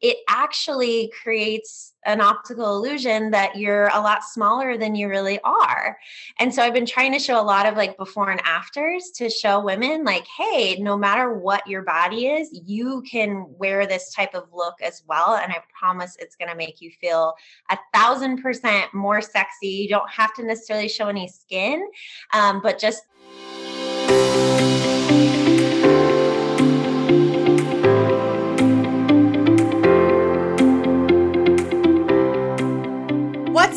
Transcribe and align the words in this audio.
it 0.00 0.18
actually 0.28 1.12
creates 1.22 1.94
an 2.06 2.20
optical 2.20 2.76
illusion 2.76 3.30
that 3.30 3.56
you're 3.56 3.88
a 3.88 4.00
lot 4.00 4.24
smaller 4.24 4.78
than 4.78 4.94
you 4.94 5.08
really 5.08 5.38
are. 5.40 5.98
And 6.38 6.54
so 6.54 6.62
I've 6.62 6.72
been 6.72 6.86
trying 6.86 7.12
to 7.12 7.18
show 7.18 7.38
a 7.38 7.42
lot 7.42 7.66
of 7.66 7.76
like 7.76 7.98
before 7.98 8.30
and 8.30 8.40
afters 8.44 9.10
to 9.16 9.28
show 9.28 9.60
women 9.60 10.04
like, 10.04 10.26
hey, 10.26 10.76
no 10.76 10.96
matter 10.96 11.34
what 11.34 11.66
your 11.66 11.82
body 11.82 12.28
is, 12.28 12.48
you 12.64 13.02
can 13.02 13.44
wear 13.58 13.86
this 13.86 14.14
type 14.14 14.34
of 14.34 14.44
look 14.52 14.76
as 14.82 15.02
well. 15.06 15.34
And 15.34 15.52
I 15.52 15.58
promise 15.78 16.16
it's 16.18 16.36
going 16.36 16.50
to 16.50 16.56
make 16.56 16.80
you 16.80 16.90
feel 17.00 17.34
a 17.68 17.78
thousand 17.92 18.42
percent 18.42 18.94
more 18.94 19.20
sexy. 19.20 19.68
You 19.68 19.88
don't 19.88 20.10
have 20.10 20.32
to 20.34 20.42
necessarily 20.42 20.88
show 20.88 21.08
any 21.08 21.28
skin, 21.28 21.86
um, 22.32 22.62
but 22.62 22.78
just 22.78 23.02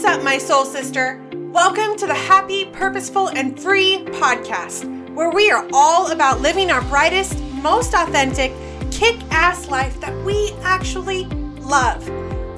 What's 0.04 0.18
up, 0.18 0.24
my 0.26 0.38
soul 0.38 0.66
sister? 0.66 1.26
Welcome 1.34 1.96
to 1.96 2.06
the 2.06 2.14
Happy, 2.14 2.66
Purposeful, 2.66 3.30
and 3.30 3.58
Free 3.58 4.04
podcast, 4.08 4.84
where 5.14 5.32
we 5.32 5.50
are 5.50 5.66
all 5.72 6.12
about 6.12 6.42
living 6.42 6.72
our 6.72 6.82
brightest, 6.82 7.42
most 7.54 7.94
authentic, 7.94 8.52
kick 8.92 9.16
ass 9.32 9.70
life 9.70 9.98
that 10.02 10.14
we 10.26 10.52
actually 10.62 11.24
love. 11.62 12.06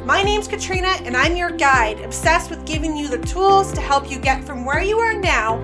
My 0.07 0.23
name's 0.23 0.47
Katrina, 0.47 0.87
and 1.03 1.15
I'm 1.15 1.35
your 1.35 1.51
guide, 1.51 1.99
obsessed 1.99 2.49
with 2.49 2.65
giving 2.65 2.97
you 2.97 3.07
the 3.07 3.19
tools 3.19 3.71
to 3.73 3.79
help 3.79 4.09
you 4.09 4.17
get 4.17 4.43
from 4.43 4.65
where 4.65 4.81
you 4.81 4.97
are 4.97 5.13
now 5.13 5.57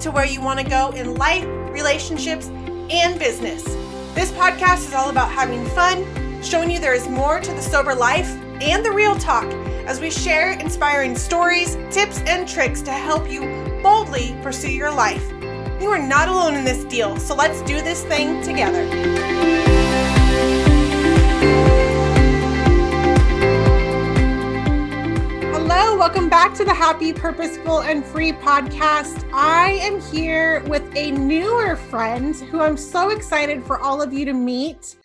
to 0.00 0.10
where 0.10 0.26
you 0.26 0.40
want 0.40 0.58
to 0.58 0.68
go 0.68 0.90
in 0.90 1.14
life, 1.14 1.44
relationships, 1.70 2.48
and 2.90 3.16
business. 3.16 3.62
This 4.12 4.32
podcast 4.32 4.88
is 4.88 4.92
all 4.92 5.10
about 5.10 5.30
having 5.30 5.64
fun, 5.66 6.04
showing 6.42 6.68
you 6.68 6.80
there 6.80 6.94
is 6.94 7.08
more 7.08 7.38
to 7.38 7.52
the 7.52 7.62
sober 7.62 7.94
life 7.94 8.28
and 8.60 8.84
the 8.84 8.90
real 8.90 9.14
talk 9.14 9.48
as 9.88 10.02
we 10.02 10.10
share 10.10 10.52
inspiring 10.52 11.16
stories, 11.16 11.78
tips, 11.90 12.20
and 12.26 12.46
tricks 12.46 12.82
to 12.82 12.92
help 12.92 13.28
you 13.28 13.40
boldly 13.82 14.36
pursue 14.42 14.70
your 14.70 14.92
life. 14.92 15.26
You 15.80 15.88
are 15.88 15.98
not 15.98 16.28
alone 16.28 16.56
in 16.56 16.64
this 16.64 16.84
deal, 16.84 17.16
so 17.16 17.34
let's 17.34 17.62
do 17.62 17.80
this 17.80 18.04
thing 18.04 18.42
together. 18.42 18.84
Hello, 25.54 25.96
welcome 25.96 26.28
back 26.28 26.52
to 26.56 26.66
the 26.66 26.74
Happy, 26.74 27.14
Purposeful, 27.14 27.80
and 27.80 28.04
Free 28.04 28.32
podcast. 28.32 29.26
I 29.32 29.70
am 29.80 30.02
here 30.02 30.62
with 30.64 30.84
a 30.96 31.12
newer 31.12 31.76
friend 31.76 32.36
who 32.36 32.60
I'm 32.60 32.76
so 32.76 33.08
excited 33.08 33.64
for 33.64 33.80
all 33.80 34.02
of 34.02 34.12
you 34.12 34.26
to 34.26 34.34
meet. 34.34 34.96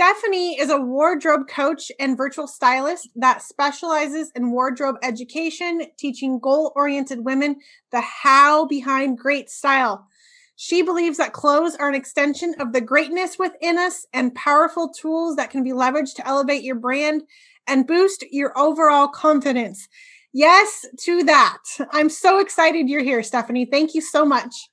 Stephanie 0.00 0.58
is 0.58 0.70
a 0.70 0.80
wardrobe 0.80 1.46
coach 1.46 1.92
and 2.00 2.16
virtual 2.16 2.46
stylist 2.46 3.10
that 3.16 3.42
specializes 3.42 4.32
in 4.34 4.50
wardrobe 4.50 4.96
education, 5.02 5.82
teaching 5.98 6.38
goal 6.38 6.72
oriented 6.74 7.22
women 7.22 7.56
the 7.92 8.00
how 8.00 8.64
behind 8.64 9.18
great 9.18 9.50
style. 9.50 10.08
She 10.56 10.80
believes 10.80 11.18
that 11.18 11.34
clothes 11.34 11.76
are 11.76 11.90
an 11.90 11.94
extension 11.94 12.54
of 12.60 12.72
the 12.72 12.80
greatness 12.80 13.38
within 13.38 13.76
us 13.76 14.06
and 14.14 14.34
powerful 14.34 14.88
tools 14.88 15.36
that 15.36 15.50
can 15.50 15.62
be 15.62 15.72
leveraged 15.72 16.14
to 16.14 16.26
elevate 16.26 16.62
your 16.64 16.76
brand 16.76 17.24
and 17.66 17.86
boost 17.86 18.24
your 18.30 18.58
overall 18.58 19.06
confidence. 19.06 19.86
Yes, 20.32 20.86
to 21.00 21.24
that. 21.24 21.58
I'm 21.90 22.08
so 22.08 22.38
excited 22.38 22.88
you're 22.88 23.04
here, 23.04 23.22
Stephanie. 23.22 23.66
Thank 23.66 23.94
you 23.94 24.00
so 24.00 24.24
much. 24.24 24.70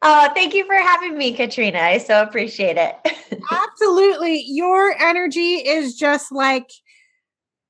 Oh, 0.00 0.30
thank 0.34 0.54
you 0.54 0.64
for 0.64 0.74
having 0.74 1.18
me, 1.18 1.32
Katrina. 1.32 1.80
I 1.80 1.98
so 1.98 2.22
appreciate 2.22 2.76
it. 2.76 2.94
Absolutely. 3.50 4.44
Your 4.46 4.94
energy 5.00 5.56
is 5.56 5.96
just 5.96 6.30
like, 6.30 6.70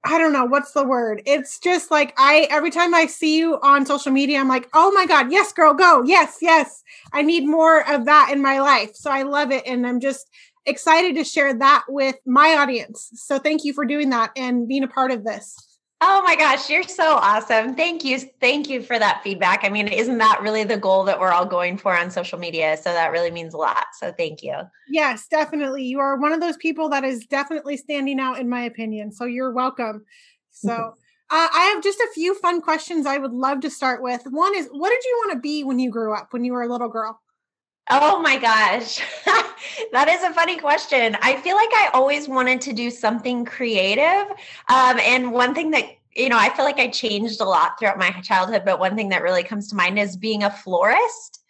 I 0.04 0.18
don't 0.18 0.32
know 0.32 0.44
what's 0.44 0.72
the 0.72 0.84
word. 0.84 1.22
It's 1.26 1.58
just 1.58 1.90
like 1.90 2.14
I 2.18 2.46
every 2.50 2.70
time 2.70 2.94
I 2.94 3.06
see 3.06 3.38
you 3.38 3.58
on 3.62 3.86
social 3.86 4.12
media, 4.12 4.38
I'm 4.38 4.48
like, 4.48 4.68
oh 4.74 4.92
my 4.92 5.06
God, 5.06 5.32
yes, 5.32 5.52
girl, 5.52 5.74
go. 5.74 6.02
Yes, 6.04 6.38
yes. 6.40 6.82
I 7.12 7.22
need 7.22 7.46
more 7.46 7.88
of 7.90 8.04
that 8.04 8.30
in 8.32 8.42
my 8.42 8.60
life. 8.60 8.94
So 8.94 9.10
I 9.10 9.22
love 9.22 9.50
it. 9.50 9.66
And 9.66 9.86
I'm 9.86 10.00
just 10.00 10.28
excited 10.66 11.16
to 11.16 11.24
share 11.24 11.52
that 11.54 11.84
with 11.88 12.16
my 12.26 12.54
audience. 12.54 13.10
So 13.14 13.38
thank 13.38 13.64
you 13.64 13.72
for 13.72 13.84
doing 13.84 14.10
that 14.10 14.30
and 14.36 14.68
being 14.68 14.84
a 14.84 14.88
part 14.88 15.10
of 15.10 15.24
this. 15.24 15.56
Oh 16.00 16.22
my 16.22 16.36
gosh, 16.36 16.70
you're 16.70 16.84
so 16.84 17.16
awesome. 17.16 17.74
Thank 17.74 18.04
you. 18.04 18.20
Thank 18.40 18.68
you 18.68 18.82
for 18.82 18.98
that 19.00 19.20
feedback. 19.24 19.64
I 19.64 19.68
mean, 19.68 19.88
isn't 19.88 20.18
that 20.18 20.40
really 20.40 20.62
the 20.62 20.76
goal 20.76 21.02
that 21.04 21.18
we're 21.18 21.32
all 21.32 21.44
going 21.44 21.76
for 21.76 21.96
on 21.96 22.10
social 22.10 22.38
media? 22.38 22.76
So 22.76 22.92
that 22.92 23.10
really 23.10 23.32
means 23.32 23.52
a 23.52 23.56
lot. 23.56 23.86
So 23.98 24.12
thank 24.12 24.42
you. 24.42 24.54
Yes, 24.88 25.26
definitely. 25.26 25.82
You 25.84 25.98
are 25.98 26.16
one 26.16 26.32
of 26.32 26.40
those 26.40 26.56
people 26.56 26.88
that 26.90 27.02
is 27.02 27.26
definitely 27.26 27.76
standing 27.76 28.20
out, 28.20 28.38
in 28.38 28.48
my 28.48 28.62
opinion. 28.62 29.10
So 29.10 29.24
you're 29.24 29.52
welcome. 29.52 30.04
So 30.52 30.72
uh, 31.30 31.48
I 31.52 31.72
have 31.74 31.82
just 31.82 31.98
a 31.98 32.08
few 32.14 32.38
fun 32.38 32.60
questions 32.60 33.04
I 33.04 33.18
would 33.18 33.32
love 33.32 33.60
to 33.60 33.70
start 33.70 34.00
with. 34.00 34.22
One 34.30 34.56
is 34.56 34.68
what 34.70 34.90
did 34.90 35.02
you 35.04 35.22
want 35.24 35.32
to 35.32 35.40
be 35.40 35.64
when 35.64 35.80
you 35.80 35.90
grew 35.90 36.14
up, 36.14 36.28
when 36.30 36.44
you 36.44 36.52
were 36.52 36.62
a 36.62 36.68
little 36.68 36.88
girl? 36.88 37.20
Oh 37.90 38.20
my 38.20 38.36
gosh. 38.36 39.00
that 39.92 40.08
is 40.08 40.22
a 40.22 40.34
funny 40.34 40.58
question. 40.58 41.16
I 41.22 41.36
feel 41.36 41.56
like 41.56 41.70
I 41.72 41.90
always 41.94 42.28
wanted 42.28 42.60
to 42.62 42.72
do 42.74 42.90
something 42.90 43.44
creative. 43.46 44.30
Um, 44.68 44.98
and 45.00 45.32
one 45.32 45.54
thing 45.54 45.70
that, 45.70 45.84
you 46.14 46.28
know, 46.28 46.38
I 46.38 46.50
feel 46.50 46.66
like 46.66 46.78
I 46.78 46.88
changed 46.88 47.40
a 47.40 47.44
lot 47.44 47.78
throughout 47.78 47.98
my 47.98 48.10
childhood, 48.22 48.62
but 48.66 48.78
one 48.78 48.94
thing 48.94 49.08
that 49.10 49.22
really 49.22 49.42
comes 49.42 49.68
to 49.68 49.76
mind 49.76 49.98
is 49.98 50.16
being 50.16 50.42
a 50.42 50.50
florist 50.50 51.40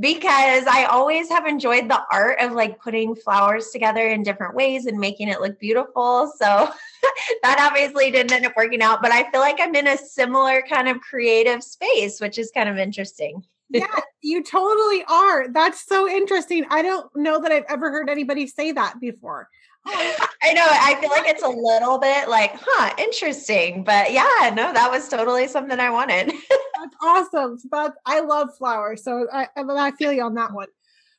because 0.00 0.66
I 0.66 0.86
always 0.90 1.28
have 1.28 1.46
enjoyed 1.46 1.88
the 1.88 2.02
art 2.10 2.40
of 2.40 2.50
like 2.50 2.80
putting 2.80 3.14
flowers 3.14 3.68
together 3.68 4.08
in 4.08 4.24
different 4.24 4.56
ways 4.56 4.86
and 4.86 4.98
making 4.98 5.28
it 5.28 5.40
look 5.40 5.60
beautiful. 5.60 6.32
So 6.36 6.72
that 7.42 7.68
obviously 7.70 8.10
didn't 8.10 8.32
end 8.32 8.46
up 8.46 8.56
working 8.56 8.82
out, 8.82 9.00
but 9.00 9.12
I 9.12 9.30
feel 9.30 9.40
like 9.40 9.60
I'm 9.60 9.76
in 9.76 9.86
a 9.86 9.96
similar 9.96 10.64
kind 10.68 10.88
of 10.88 11.00
creative 11.00 11.62
space, 11.62 12.20
which 12.20 12.38
is 12.38 12.50
kind 12.52 12.68
of 12.68 12.78
interesting 12.78 13.44
yeah, 13.74 14.00
you 14.22 14.42
totally 14.42 15.04
are. 15.08 15.48
That's 15.48 15.84
so 15.84 16.08
interesting. 16.08 16.64
I 16.70 16.82
don't 16.82 17.10
know 17.14 17.40
that 17.40 17.52
I've 17.52 17.64
ever 17.68 17.90
heard 17.90 18.08
anybody 18.08 18.46
say 18.46 18.72
that 18.72 19.00
before. 19.00 19.48
I 19.86 20.52
know. 20.54 20.66
I 20.66 20.96
feel 21.00 21.10
like 21.10 21.28
it's 21.28 21.42
a 21.42 21.48
little 21.48 21.98
bit 21.98 22.28
like, 22.28 22.52
huh, 22.54 22.94
interesting. 22.98 23.84
But 23.84 24.12
yeah, 24.12 24.50
no, 24.54 24.72
that 24.72 24.90
was 24.90 25.08
totally 25.08 25.48
something 25.48 25.78
I 25.78 25.90
wanted. 25.90 26.28
That's 26.50 26.96
awesome. 27.02 27.58
But 27.70 27.94
I 28.06 28.20
love 28.20 28.48
flowers. 28.56 29.04
So 29.04 29.26
I, 29.32 29.48
I 29.56 29.90
feel 29.92 30.12
you 30.12 30.22
on 30.22 30.34
that 30.34 30.52
one. 30.52 30.68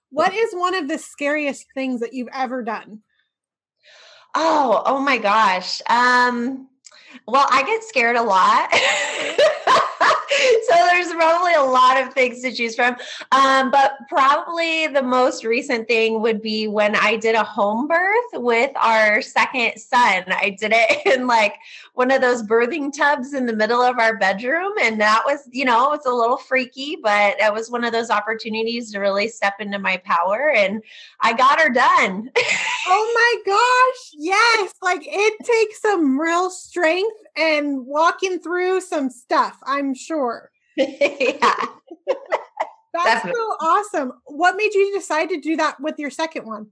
What 0.09 0.33
is 0.33 0.53
one 0.53 0.75
of 0.75 0.87
the 0.87 0.97
scariest 0.97 1.65
things 1.73 1.99
that 1.99 2.13
you've 2.13 2.29
ever 2.33 2.63
done? 2.63 3.01
Oh, 4.33 4.81
oh 4.85 4.99
my 4.99 5.17
gosh. 5.17 5.81
Um, 5.89 6.69
well, 7.27 7.47
I 7.49 7.63
get 7.63 7.83
scared 7.83 8.15
a 8.15 8.23
lot. 8.23 8.73
so 10.67 10.75
there's 10.87 11.11
probably 11.13 11.53
a 11.53 11.63
lot 11.63 12.01
of 12.01 12.13
things 12.13 12.41
to 12.41 12.51
choose 12.51 12.75
from. 12.75 12.95
Um, 13.31 13.71
but 13.71 13.97
probably 14.09 14.87
the 14.87 15.01
most 15.01 15.43
recent 15.43 15.87
thing 15.87 16.21
would 16.21 16.41
be 16.41 16.67
when 16.67 16.95
I 16.95 17.15
did 17.15 17.35
a 17.35 17.43
home 17.43 17.87
birth 17.87 18.25
with 18.33 18.71
our 18.75 19.21
second 19.21 19.79
son. 19.79 20.25
I 20.27 20.55
did 20.59 20.71
it 20.73 21.05
in 21.17 21.27
like 21.27 21.55
one 21.93 22.11
of 22.11 22.21
those 22.21 22.43
birthing 22.43 22.95
tubs 22.95 23.33
in 23.33 23.45
the 23.45 23.55
middle 23.55 23.81
of 23.81 23.97
our 23.99 24.17
bedroom. 24.17 24.73
And 24.81 24.99
that 25.01 25.23
was, 25.25 25.47
you 25.51 25.65
know, 25.65 25.93
it's 25.93 26.05
a 26.05 26.11
little 26.11 26.37
freaky, 26.37 26.97
but 27.01 27.39
it 27.39 27.53
was 27.53 27.71
one 27.71 27.83
of 27.83 27.93
those 27.93 28.09
opportunities 28.09 28.91
to 28.91 28.99
really 28.99 29.27
step 29.27 29.55
into 29.59 29.79
my 29.79 29.97
power. 29.97 30.51
And 30.55 30.83
I 31.21 31.33
got 31.33 31.59
her 31.59 31.69
done. 31.69 32.31
oh 32.87 33.41
my 33.45 33.51
gosh. 33.51 34.11
Yes. 34.17 34.73
Like 34.81 35.01
it 35.03 35.33
takes 35.45 35.81
some 35.81 36.19
real 36.19 36.49
strength 36.49 37.17
and 37.37 37.85
walking 37.85 38.39
through 38.39 38.81
some 38.81 39.09
stuff, 39.09 39.57
I'm 39.63 39.93
sure. 39.93 40.51
yeah. 40.77 41.65
That's 42.07 43.23
Definitely. 43.23 43.41
so 43.41 43.65
awesome. 43.65 44.11
What 44.25 44.55
made 44.55 44.73
you 44.73 44.93
decide 44.93 45.29
to 45.29 45.39
do 45.39 45.57
that 45.57 45.79
with 45.81 45.99
your 45.99 46.09
second 46.09 46.45
one? 46.45 46.67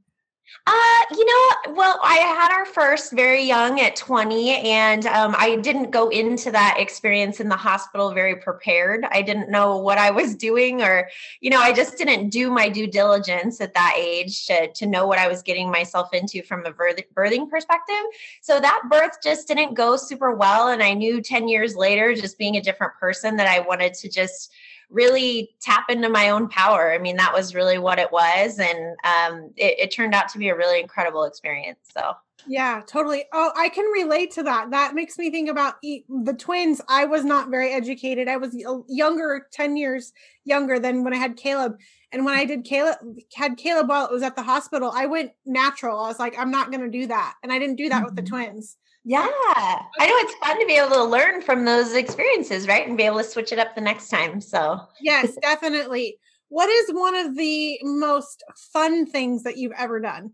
Uh, 0.65 0.99
you 1.11 1.25
know, 1.25 1.73
well, 1.73 1.99
I 2.03 2.15
had 2.15 2.51
our 2.51 2.65
first 2.65 3.11
very 3.11 3.43
young 3.43 3.79
at 3.79 3.95
20, 3.95 4.51
and 4.51 5.05
um, 5.07 5.35
I 5.37 5.57
didn't 5.57 5.91
go 5.91 6.09
into 6.09 6.51
that 6.51 6.77
experience 6.79 7.39
in 7.39 7.49
the 7.49 7.55
hospital 7.55 8.13
very 8.13 8.37
prepared. 8.37 9.05
I 9.11 9.21
didn't 9.23 9.49
know 9.49 9.77
what 9.77 9.97
I 9.97 10.11
was 10.11 10.35
doing, 10.35 10.81
or, 10.81 11.09
you 11.41 11.49
know, 11.49 11.59
I 11.59 11.73
just 11.73 11.97
didn't 11.97 12.29
do 12.29 12.49
my 12.49 12.69
due 12.69 12.87
diligence 12.87 13.59
at 13.59 13.73
that 13.73 13.95
age 13.97 14.45
to, 14.47 14.71
to 14.71 14.85
know 14.85 15.05
what 15.05 15.19
I 15.19 15.27
was 15.27 15.41
getting 15.41 15.69
myself 15.69 16.13
into 16.13 16.41
from 16.43 16.65
a 16.65 16.71
birthing 16.71 17.49
perspective. 17.49 18.03
So 18.41 18.59
that 18.59 18.83
birth 18.89 19.17
just 19.21 19.47
didn't 19.47 19.73
go 19.73 19.97
super 19.97 20.33
well. 20.33 20.69
And 20.69 20.81
I 20.81 20.93
knew 20.93 21.21
10 21.21 21.47
years 21.47 21.75
later, 21.75 22.15
just 22.15 22.37
being 22.37 22.55
a 22.55 22.61
different 22.61 22.93
person, 22.99 23.37
that 23.37 23.47
I 23.47 23.59
wanted 23.59 23.93
to 23.95 24.09
just 24.09 24.51
really 24.93 25.49
tap 25.59 25.89
into 25.89 26.07
my 26.07 26.29
own 26.29 26.47
power. 26.47 26.93
I 26.93 26.99
mean, 26.99 27.17
that 27.17 27.33
was 27.33 27.55
really 27.55 27.77
what 27.77 27.99
it 27.99 28.11
was. 28.11 28.59
And 28.59 28.95
um, 29.03 29.51
it, 29.57 29.79
it 29.79 29.93
turned 29.93 30.13
out 30.13 30.29
to 30.29 30.37
be 30.37 30.49
a 30.49 30.55
really 30.55 30.79
incredible 30.79 31.25
experience. 31.25 31.79
So, 31.91 32.13
yeah, 32.47 32.81
totally. 32.85 33.25
Oh, 33.33 33.51
I 33.55 33.69
can 33.69 33.85
relate 33.85 34.31
to 34.31 34.43
that. 34.43 34.71
That 34.71 34.95
makes 34.95 35.17
me 35.17 35.31
think 35.31 35.49
about 35.49 35.75
the 35.81 36.35
twins. 36.37 36.81
I 36.87 37.05
was 37.05 37.25
not 37.25 37.49
very 37.49 37.73
educated. 37.73 38.27
I 38.27 38.37
was 38.37 38.55
younger, 38.87 39.47
10 39.51 39.77
years 39.77 40.13
younger 40.45 40.79
than 40.79 41.03
when 41.03 41.13
I 41.13 41.17
had 41.17 41.37
Caleb. 41.37 41.77
And 42.11 42.25
when 42.25 42.35
I 42.35 42.45
did 42.45 42.63
Caleb, 42.63 42.97
had 43.33 43.57
Caleb 43.57 43.89
while 43.89 44.05
it 44.05 44.11
was 44.11 44.23
at 44.23 44.35
the 44.35 44.43
hospital, 44.43 44.91
I 44.93 45.07
went 45.07 45.31
natural. 45.45 45.99
I 45.99 46.07
was 46.07 46.19
like, 46.19 46.37
I'm 46.37 46.51
not 46.51 46.69
going 46.69 46.83
to 46.83 46.89
do 46.89 47.07
that. 47.07 47.35
And 47.41 47.51
I 47.51 47.57
didn't 47.59 47.77
do 47.77 47.89
that 47.89 47.95
mm-hmm. 47.95 48.05
with 48.05 48.15
the 48.15 48.21
mm-hmm. 48.21 48.35
twins. 48.35 48.77
Yeah. 49.05 49.27
I 49.27 50.07
know 50.07 50.13
it's 50.17 50.33
fun 50.35 50.59
to 50.59 50.65
be 50.65 50.77
able 50.77 50.91
to 50.91 51.03
learn 51.03 51.41
from 51.41 51.65
those 51.65 51.93
experiences, 51.93 52.67
right? 52.67 52.87
And 52.87 52.97
be 52.97 53.03
able 53.03 53.17
to 53.17 53.23
switch 53.23 53.51
it 53.51 53.59
up 53.59 53.75
the 53.75 53.81
next 53.81 54.09
time. 54.09 54.39
So, 54.39 54.79
yes, 55.01 55.35
definitely. 55.41 56.17
What 56.47 56.69
is 56.69 56.89
one 56.93 57.15
of 57.15 57.35
the 57.35 57.79
most 57.83 58.43
fun 58.71 59.05
things 59.05 59.43
that 59.43 59.57
you've 59.57 59.73
ever 59.77 59.99
done? 59.99 60.31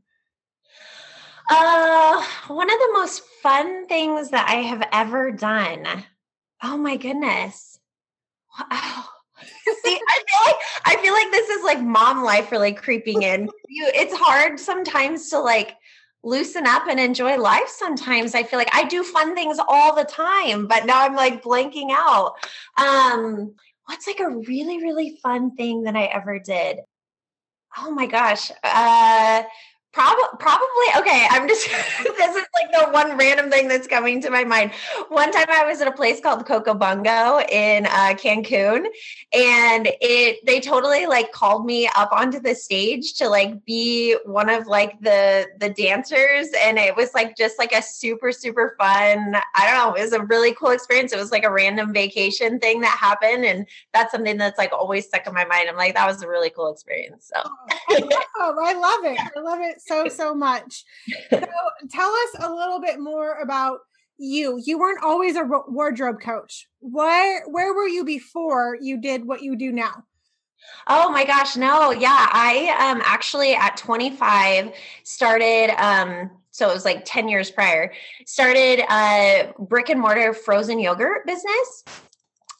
Uh, 1.50 2.24
one 2.48 2.70
of 2.70 2.78
the 2.78 2.90
most 2.94 3.24
fun 3.42 3.88
things 3.88 4.30
that 4.30 4.48
I 4.48 4.56
have 4.56 4.88
ever 4.92 5.32
done. 5.32 5.88
Oh 6.62 6.78
my 6.78 6.98
goodness. 6.98 7.80
Wow. 8.60 9.06
See, 9.84 10.00
I 10.08 10.24
feel 10.28 10.46
like 10.46 10.56
I 10.86 11.02
feel 11.02 11.14
like 11.14 11.32
this 11.32 11.50
is 11.50 11.64
like 11.64 11.82
mom 11.82 12.24
life 12.24 12.52
really 12.52 12.74
creeping 12.74 13.22
in. 13.22 13.50
You 13.68 13.90
it's 13.96 14.14
hard 14.14 14.60
sometimes 14.60 15.30
to 15.30 15.40
like 15.40 15.76
loosen 16.24 16.68
up 16.68 16.88
and 16.88 17.00
enjoy 17.00 17.38
life 17.38 17.68
sometimes. 17.68 18.36
I 18.36 18.44
feel 18.44 18.60
like 18.60 18.74
I 18.74 18.84
do 18.86 19.04
fun 19.04 19.36
things 19.36 19.58
all 19.68 19.96
the 19.96 20.04
time, 20.04 20.68
but 20.68 20.86
now 20.86 21.02
I'm 21.02 21.16
like 21.16 21.44
blanking 21.44 21.90
out. 21.92 22.36
Um 22.78 23.56
what's 23.86 24.08
like 24.08 24.20
a 24.20 24.30
really 24.30 24.82
really 24.82 25.18
fun 25.24 25.56
thing 25.56 25.84
that 25.84 25.96
I 25.96 26.06
ever 26.06 26.40
did? 26.40 26.80
Oh 27.78 27.92
my 27.92 28.06
gosh. 28.06 28.52
Uh 28.64 29.44
Probably, 29.92 30.24
probably. 30.38 30.86
Okay, 30.98 31.26
I'm 31.32 31.48
just. 31.48 31.68
this 32.04 32.36
is 32.36 32.46
like 32.54 32.72
the 32.72 32.92
one 32.92 33.18
random 33.18 33.50
thing 33.50 33.68
that's 33.68 33.88
coming 33.88 34.22
to 34.22 34.30
my 34.30 34.44
mind. 34.44 34.72
One 35.08 35.32
time, 35.32 35.48
I 35.50 35.66
was 35.66 35.82
at 35.82 35.88
a 35.88 35.92
place 35.92 36.20
called 36.22 36.46
Coco 36.46 36.76
Bongo 36.76 37.40
in 37.50 37.88
uh, 37.88 38.14
Cancun, 38.14 38.86
and 39.34 39.90
it 40.00 40.46
they 40.46 40.60
totally 40.60 41.08
like 41.08 41.32
called 41.32 41.66
me 41.66 41.90
up 41.96 42.12
onto 42.12 42.40
the 42.40 42.54
stage 42.54 43.16
to 43.16 43.30
like 43.30 43.66
be 43.66 44.16
one 44.26 44.48
of 44.52 44.68
like 44.68 45.00
the 45.02 45.48
the 45.60 45.70
dancers, 45.70 46.50
and 46.62 46.78
it 46.78 46.96
was 46.96 47.16
like 47.16 47.36
just 47.36 47.58
like 47.58 47.74
a 47.74 47.82
super 47.82 48.32
super 48.32 48.76
fun. 48.78 49.36
I 49.56 49.66
don't 49.66 49.76
know. 49.76 49.96
It 49.96 50.04
was 50.04 50.14
a 50.14 50.24
really 50.24 50.54
cool 50.54 50.70
experience. 50.70 51.14
It 51.14 51.20
was 51.20 51.32
like 51.32 51.46
a 51.46 51.52
random 51.52 51.94
vacation 51.94 52.60
thing 52.60 52.82
that 52.82 52.96
happened, 52.96 53.44
and 53.44 53.66
that's 53.92 54.12
something 54.12 54.38
that's 54.38 54.60
like 54.60 54.72
always 54.72 55.08
stuck 55.08 55.26
in 55.26 55.34
my 55.34 55.46
mind. 55.46 55.68
I'm 55.68 55.78
like, 55.78 55.96
that 55.96 56.06
was 56.06 56.22
a 56.22 56.28
really 56.28 56.52
cool 56.52 56.72
experience. 56.72 57.32
So, 57.34 57.42
oh, 57.90 58.56
I 58.64 58.74
love 58.74 59.12
it. 59.12 59.20
I 59.36 59.40
love 59.40 59.60
it 59.62 59.80
so 59.90 60.08
so 60.08 60.34
much. 60.34 60.86
So 61.30 61.40
tell 61.92 62.12
us 62.12 62.36
a 62.40 62.54
little 62.54 62.80
bit 62.80 63.00
more 63.00 63.40
about 63.40 63.80
you. 64.18 64.62
You 64.64 64.80
weren't 64.80 65.04
always 65.04 65.36
a 65.36 65.44
wardrobe 65.44 66.22
coach. 66.22 66.68
Where 66.80 67.44
where 67.48 67.74
were 67.74 67.88
you 67.88 68.06
before 68.06 68.78
you 68.80 69.02
did 69.02 69.26
what 69.26 69.42
you 69.42 69.56
do 69.56 69.72
now? 69.72 70.06
Oh 70.88 71.10
my 71.12 71.26
gosh, 71.26 71.56
no. 71.58 71.92
Yeah, 71.92 72.30
I 72.32 72.92
um 72.92 73.02
actually 73.04 73.56
at 73.56 73.78
25 73.78 74.72
started 75.04 75.72
um 75.84 76.32
so 76.52 76.70
it 76.70 76.74
was 76.74 76.84
like 76.84 77.04
10 77.06 77.30
years 77.30 77.52
prior 77.52 77.94
started 78.26 78.84
a 78.92 79.54
brick 79.60 79.90
and 79.90 80.02
mortar 80.02 80.34
frozen 80.34 80.80
yogurt 80.80 81.26
business 81.26 81.84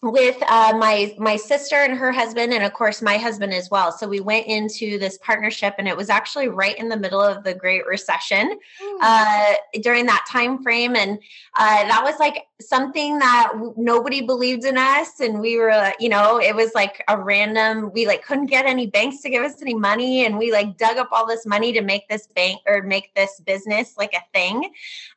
with 0.02 0.42
uh, 0.48 0.74
my 0.78 1.14
my 1.18 1.36
sister 1.36 1.76
and 1.76 1.98
her 1.98 2.12
husband 2.12 2.54
and 2.54 2.64
of 2.64 2.72
course 2.74 3.02
my 3.02 3.18
husband 3.18 3.54
as 3.54 3.70
well 3.70 3.92
so 3.92 4.08
we 4.08 4.22
went 4.22 4.48
into 4.48 4.98
this 4.98 5.18
partnership 5.18 5.76
and 5.78 5.88
it 5.88 5.98
was 5.98 6.10
actually 6.10 6.48
right 6.48 6.78
in 6.78 6.88
the 6.88 6.96
middle 6.96 7.22
of 7.22 7.44
the 7.44 7.54
great 7.54 7.86
recession 7.86 8.58
mm. 8.82 8.98
uh, 9.02 9.56
during 9.82 10.06
that 10.06 10.26
time 10.30 10.64
frame 10.64 10.96
and 10.96 11.20
uh, 11.58 11.88
that 11.88 12.02
was 12.04 12.18
like 12.18 12.46
something 12.62 13.20
that 13.20 13.54
nobody 13.78 14.22
believed 14.22 14.66
in 14.66 14.78
us 14.78 15.22
and 15.22 15.40
we 15.40 15.58
were 15.58 15.94
you 15.98 16.10
know 16.10 16.40
it 16.42 16.54
was 16.54 16.72
like 16.76 17.04
a 17.08 17.18
random 17.18 17.90
we 17.94 18.06
like 18.06 18.22
couldn't 18.26 18.48
get 18.48 18.66
any 18.66 18.86
banks 18.86 19.22
to 19.22 19.30
give 19.30 19.42
us 19.44 19.62
any 19.62 19.74
money 19.74 20.26
and 20.26 20.38
we 20.38 20.52
like 20.52 20.78
dug 20.78 20.98
up 20.98 21.08
all 21.14 21.26
this 21.26 21.46
money 21.46 21.72
to 21.72 21.82
make 21.82 22.08
this 22.10 22.28
bank 22.28 22.60
or 22.68 22.82
make 22.82 23.14
this 23.16 23.40
business 23.46 23.96
like 23.98 24.14
a 24.14 24.22
thing. 24.34 24.66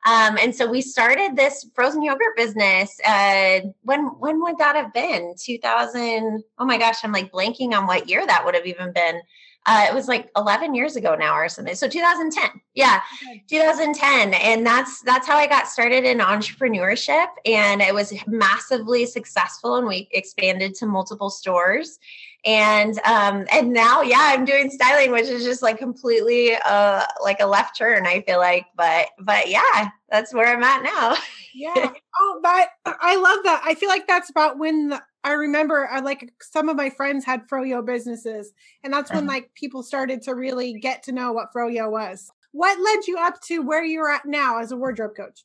Um, 0.06 0.38
and 0.40 0.54
so 0.54 0.70
we 0.70 0.80
started 0.80 1.34
this 1.36 1.66
frozen 1.74 2.02
yogurt 2.02 2.36
business 2.36 2.98
uh, 3.06 3.60
when 3.82 4.06
when 4.20 4.40
would 4.42 4.58
that 4.58 4.76
have 4.76 4.92
been? 4.92 5.34
2000 5.38 6.44
oh 6.58 6.64
my 6.64 6.78
gosh 6.78 6.96
i'm 7.02 7.12
like 7.12 7.32
blanking 7.32 7.72
on 7.72 7.86
what 7.86 8.08
year 8.08 8.24
that 8.26 8.44
would 8.44 8.54
have 8.54 8.66
even 8.66 8.92
been 8.92 9.20
uh, 9.66 9.86
it 9.88 9.94
was 9.94 10.08
like 10.08 10.30
11 10.36 10.74
years 10.74 10.96
ago 10.96 11.14
now 11.14 11.34
or 11.34 11.48
something. 11.48 11.74
So 11.74 11.88
2010 11.88 12.60
yeah 12.74 13.00
2010 13.48 14.32
and 14.32 14.66
that's 14.66 15.02
that's 15.02 15.26
how 15.26 15.36
i 15.36 15.46
got 15.46 15.68
started 15.68 16.04
in 16.04 16.18
entrepreneurship. 16.18 17.26
And 17.44 17.82
it 17.82 17.94
was 17.94 18.12
massively 18.26 19.06
successful 19.06 19.76
and 19.76 19.86
we 19.86 20.08
expanded 20.12 20.74
to 20.76 20.86
multiple 20.86 21.30
stores. 21.30 21.98
And 22.44 22.98
um 23.04 23.46
and 23.52 23.72
now 23.72 24.02
yeah 24.02 24.32
i'm 24.34 24.44
doing 24.44 24.70
styling 24.70 25.12
which 25.12 25.26
is 25.26 25.44
just 25.44 25.62
like 25.62 25.78
completely 25.78 26.56
uh 26.64 27.04
like 27.22 27.40
a 27.40 27.46
left 27.46 27.76
turn 27.76 28.06
i 28.06 28.22
feel 28.22 28.38
like. 28.38 28.66
But 28.74 29.08
but 29.20 29.48
yeah 29.48 29.90
that's 30.10 30.34
where 30.34 30.48
i'm 30.48 30.62
at 30.62 30.82
now. 30.82 31.16
Yeah. 31.54 31.92
Oh 32.18 32.40
that 32.42 32.70
i 32.84 33.16
love 33.16 33.44
that. 33.44 33.62
I 33.64 33.74
feel 33.74 33.90
like 33.90 34.06
that's 34.06 34.30
about 34.30 34.58
when 34.58 34.88
the, 34.88 35.02
I 35.24 35.32
remember 35.32 35.88
I 35.88 35.98
uh, 35.98 36.02
like 36.02 36.32
some 36.40 36.68
of 36.68 36.76
my 36.76 36.90
friends 36.90 37.24
had 37.24 37.48
froyo 37.48 37.84
businesses 37.84 38.52
and 38.82 38.92
that's 38.92 39.10
when 39.10 39.24
uh-huh. 39.24 39.34
like 39.34 39.54
people 39.54 39.82
started 39.82 40.22
to 40.22 40.34
really 40.34 40.74
get 40.74 41.02
to 41.04 41.12
know 41.12 41.32
what 41.32 41.52
froyo 41.54 41.90
was. 41.90 42.30
What 42.52 42.78
led 42.80 43.06
you 43.06 43.18
up 43.18 43.40
to 43.42 43.62
where 43.62 43.84
you're 43.84 44.10
at 44.10 44.26
now 44.26 44.58
as 44.58 44.72
a 44.72 44.76
wardrobe 44.76 45.16
coach? 45.16 45.44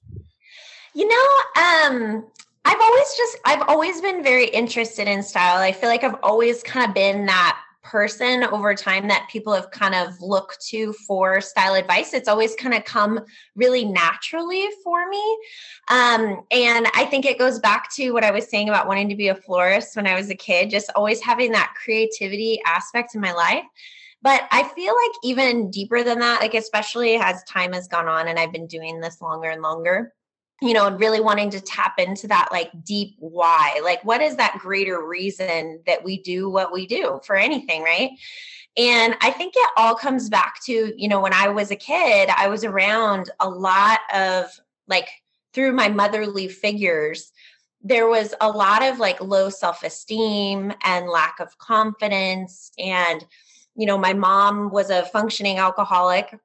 You 0.93 1.07
know, 1.07 1.61
um 1.61 2.25
I've 2.65 2.81
always 2.81 3.15
just 3.15 3.37
I've 3.45 3.61
always 3.67 4.01
been 4.01 4.23
very 4.23 4.47
interested 4.47 5.07
in 5.07 5.23
style. 5.23 5.59
I 5.59 5.71
feel 5.71 5.89
like 5.89 6.03
I've 6.03 6.17
always 6.21 6.63
kind 6.63 6.87
of 6.87 6.93
been 6.93 7.25
that 7.27 7.57
person 7.87 8.43
over 8.43 8.75
time 8.75 9.07
that 9.07 9.29
people 9.31 9.53
have 9.53 9.71
kind 9.71 9.95
of 9.95 10.19
looked 10.21 10.59
to 10.67 10.91
for 10.93 11.39
style 11.39 11.73
advice. 11.73 12.13
It's 12.13 12.27
always 12.27 12.53
kind 12.55 12.75
of 12.75 12.83
come 12.83 13.21
really 13.55 13.85
naturally 13.85 14.67
for 14.83 15.07
me. 15.09 15.37
Um, 15.89 16.43
and 16.51 16.87
I 16.93 17.07
think 17.09 17.25
it 17.25 17.39
goes 17.39 17.59
back 17.59 17.93
to 17.95 18.11
what 18.11 18.25
I 18.25 18.31
was 18.31 18.49
saying 18.49 18.67
about 18.67 18.87
wanting 18.87 19.09
to 19.09 19.15
be 19.15 19.29
a 19.29 19.35
florist 19.35 19.95
when 19.95 20.05
I 20.05 20.15
was 20.15 20.29
a 20.29 20.35
kid, 20.35 20.69
just 20.69 20.91
always 20.95 21.21
having 21.21 21.51
that 21.53 21.73
creativity 21.81 22.59
aspect 22.65 23.15
in 23.15 23.21
my 23.21 23.31
life. 23.31 23.63
But 24.21 24.47
I 24.51 24.63
feel 24.63 24.93
like 24.93 25.11
even 25.23 25.71
deeper 25.71 26.03
than 26.03 26.19
that, 26.19 26.41
like 26.41 26.55
especially 26.55 27.15
as 27.15 27.43
time 27.45 27.73
has 27.73 27.87
gone 27.87 28.07
on 28.07 28.27
and 28.27 28.37
I've 28.37 28.51
been 28.51 28.67
doing 28.67 28.99
this 28.99 29.21
longer 29.21 29.49
and 29.49 29.61
longer, 29.61 30.13
you 30.61 30.73
know, 30.73 30.87
and 30.87 30.99
really 30.99 31.21
wanting 31.21 31.51
to 31.51 31.61
tap 31.61 31.99
into 31.99 32.27
that 32.27 32.49
like 32.51 32.71
deep 32.83 33.15
why. 33.19 33.79
Like, 33.83 34.03
what 34.03 34.21
is 34.21 34.37
that 34.37 34.57
greater 34.59 35.05
reason 35.05 35.81
that 35.85 36.03
we 36.03 36.21
do 36.21 36.49
what 36.49 36.73
we 36.73 36.87
do 36.87 37.19
for 37.23 37.35
anything, 37.35 37.83
right? 37.83 38.11
And 38.75 39.15
I 39.21 39.31
think 39.31 39.53
it 39.55 39.69
all 39.75 39.95
comes 39.95 40.29
back 40.29 40.63
to, 40.65 40.93
you 40.95 41.07
know, 41.07 41.19
when 41.19 41.33
I 41.33 41.49
was 41.49 41.71
a 41.71 41.75
kid, 41.75 42.29
I 42.35 42.47
was 42.47 42.63
around 42.63 43.29
a 43.39 43.49
lot 43.49 43.99
of 44.13 44.45
like 44.87 45.09
through 45.53 45.73
my 45.73 45.89
motherly 45.89 46.47
figures, 46.47 47.31
there 47.81 48.07
was 48.07 48.33
a 48.41 48.49
lot 48.49 48.83
of 48.83 48.99
like 48.99 49.21
low 49.21 49.49
self 49.49 49.83
esteem 49.83 50.73
and 50.83 51.07
lack 51.07 51.39
of 51.39 51.57
confidence. 51.57 52.71
And, 52.77 53.25
you 53.75 53.85
know, 53.85 53.97
my 53.97 54.13
mom 54.13 54.71
was 54.71 54.89
a 54.89 55.05
functioning 55.05 55.57
alcoholic 55.57 56.35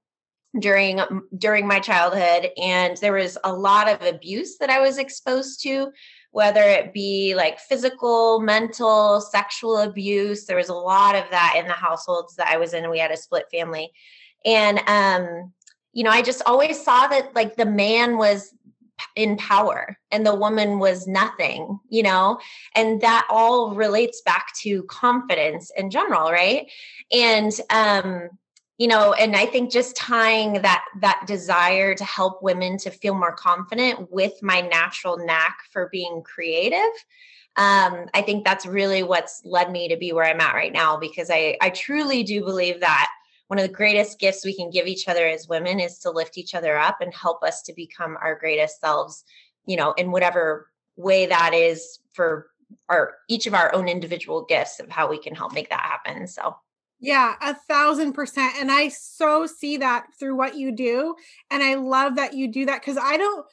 during 0.58 1.00
during 1.38 1.66
my 1.66 1.80
childhood 1.80 2.50
and 2.58 2.96
there 2.98 3.14
was 3.14 3.38
a 3.44 3.52
lot 3.52 3.88
of 3.88 4.06
abuse 4.06 4.58
that 4.58 4.68
I 4.68 4.80
was 4.80 4.98
exposed 4.98 5.62
to 5.62 5.90
whether 6.32 6.62
it 6.62 6.94
be 6.94 7.34
like 7.34 7.60
physical, 7.60 8.40
mental, 8.40 9.20
sexual 9.20 9.78
abuse. 9.78 10.46
There 10.46 10.56
was 10.56 10.70
a 10.70 10.74
lot 10.74 11.14
of 11.14 11.24
that 11.30 11.56
in 11.58 11.66
the 11.66 11.74
households 11.74 12.36
that 12.36 12.48
I 12.48 12.56
was 12.56 12.72
in. 12.72 12.90
We 12.90 12.98
had 12.98 13.10
a 13.10 13.16
split 13.16 13.46
family. 13.52 13.92
And 14.44 14.80
um 14.86 15.52
you 15.94 16.04
know, 16.04 16.10
I 16.10 16.22
just 16.22 16.42
always 16.46 16.82
saw 16.82 17.06
that 17.08 17.34
like 17.34 17.56
the 17.56 17.66
man 17.66 18.16
was 18.16 18.54
in 19.16 19.36
power 19.36 19.96
and 20.10 20.24
the 20.24 20.34
woman 20.34 20.78
was 20.78 21.06
nothing, 21.06 21.78
you 21.90 22.02
know, 22.02 22.38
and 22.74 23.00
that 23.00 23.26
all 23.28 23.74
relates 23.74 24.22
back 24.22 24.54
to 24.62 24.84
confidence 24.84 25.70
in 25.76 25.90
general, 25.90 26.30
right? 26.30 26.70
And 27.10 27.52
um 27.70 28.30
you 28.82 28.88
know 28.88 29.12
and 29.12 29.36
i 29.36 29.46
think 29.46 29.70
just 29.70 29.94
tying 29.94 30.54
that 30.54 30.84
that 31.00 31.22
desire 31.24 31.94
to 31.94 32.04
help 32.04 32.42
women 32.42 32.76
to 32.76 32.90
feel 32.90 33.14
more 33.14 33.30
confident 33.30 34.10
with 34.10 34.32
my 34.42 34.60
natural 34.60 35.16
knack 35.24 35.58
for 35.70 35.88
being 35.92 36.20
creative 36.24 36.92
um, 37.54 38.06
i 38.12 38.20
think 38.20 38.44
that's 38.44 38.66
really 38.66 39.04
what's 39.04 39.40
led 39.44 39.70
me 39.70 39.86
to 39.86 39.96
be 39.96 40.12
where 40.12 40.24
i'm 40.24 40.40
at 40.40 40.56
right 40.56 40.72
now 40.72 40.96
because 40.96 41.30
i 41.30 41.56
i 41.60 41.70
truly 41.70 42.24
do 42.24 42.44
believe 42.44 42.80
that 42.80 43.08
one 43.46 43.60
of 43.60 43.64
the 43.64 43.72
greatest 43.72 44.18
gifts 44.18 44.44
we 44.44 44.56
can 44.56 44.68
give 44.68 44.88
each 44.88 45.06
other 45.06 45.28
as 45.28 45.46
women 45.46 45.78
is 45.78 46.00
to 46.00 46.10
lift 46.10 46.36
each 46.36 46.52
other 46.52 46.76
up 46.76 47.00
and 47.00 47.14
help 47.14 47.44
us 47.44 47.62
to 47.62 47.72
become 47.74 48.18
our 48.20 48.34
greatest 48.34 48.80
selves 48.80 49.22
you 49.64 49.76
know 49.76 49.92
in 49.92 50.10
whatever 50.10 50.66
way 50.96 51.24
that 51.26 51.54
is 51.54 52.00
for 52.14 52.48
our 52.88 53.14
each 53.28 53.46
of 53.46 53.54
our 53.54 53.72
own 53.76 53.86
individual 53.86 54.44
gifts 54.44 54.80
of 54.80 54.88
how 54.88 55.08
we 55.08 55.18
can 55.18 55.36
help 55.36 55.52
make 55.52 55.70
that 55.70 55.82
happen 55.82 56.26
so 56.26 56.56
yeah, 57.02 57.34
a 57.42 57.54
thousand 57.68 58.12
percent. 58.12 58.54
And 58.58 58.70
I 58.70 58.88
so 58.88 59.44
see 59.44 59.76
that 59.78 60.06
through 60.18 60.36
what 60.36 60.56
you 60.56 60.70
do. 60.70 61.16
And 61.50 61.60
I 61.60 61.74
love 61.74 62.14
that 62.14 62.34
you 62.34 62.46
do 62.46 62.64
that 62.66 62.80
because 62.80 62.96
I 62.96 63.16
don't 63.16 63.44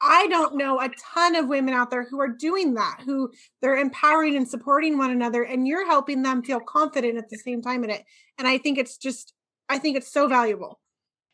I 0.00 0.26
don't 0.28 0.56
know 0.56 0.80
a 0.80 0.88
ton 1.12 1.36
of 1.36 1.48
women 1.48 1.74
out 1.74 1.90
there 1.90 2.04
who 2.04 2.20
are 2.20 2.28
doing 2.28 2.74
that, 2.74 3.00
who 3.04 3.30
they're 3.60 3.76
empowering 3.76 4.36
and 4.36 4.48
supporting 4.48 4.96
one 4.96 5.10
another, 5.10 5.42
and 5.42 5.68
you're 5.68 5.86
helping 5.86 6.22
them 6.22 6.42
feel 6.42 6.60
confident 6.60 7.18
at 7.18 7.28
the 7.28 7.36
same 7.36 7.60
time 7.60 7.84
in 7.84 7.90
it. 7.90 8.04
And 8.38 8.48
I 8.48 8.58
think 8.58 8.78
it's 8.78 8.96
just, 8.96 9.34
I 9.68 9.78
think 9.78 9.96
it's 9.96 10.10
so 10.10 10.28
valuable. 10.28 10.80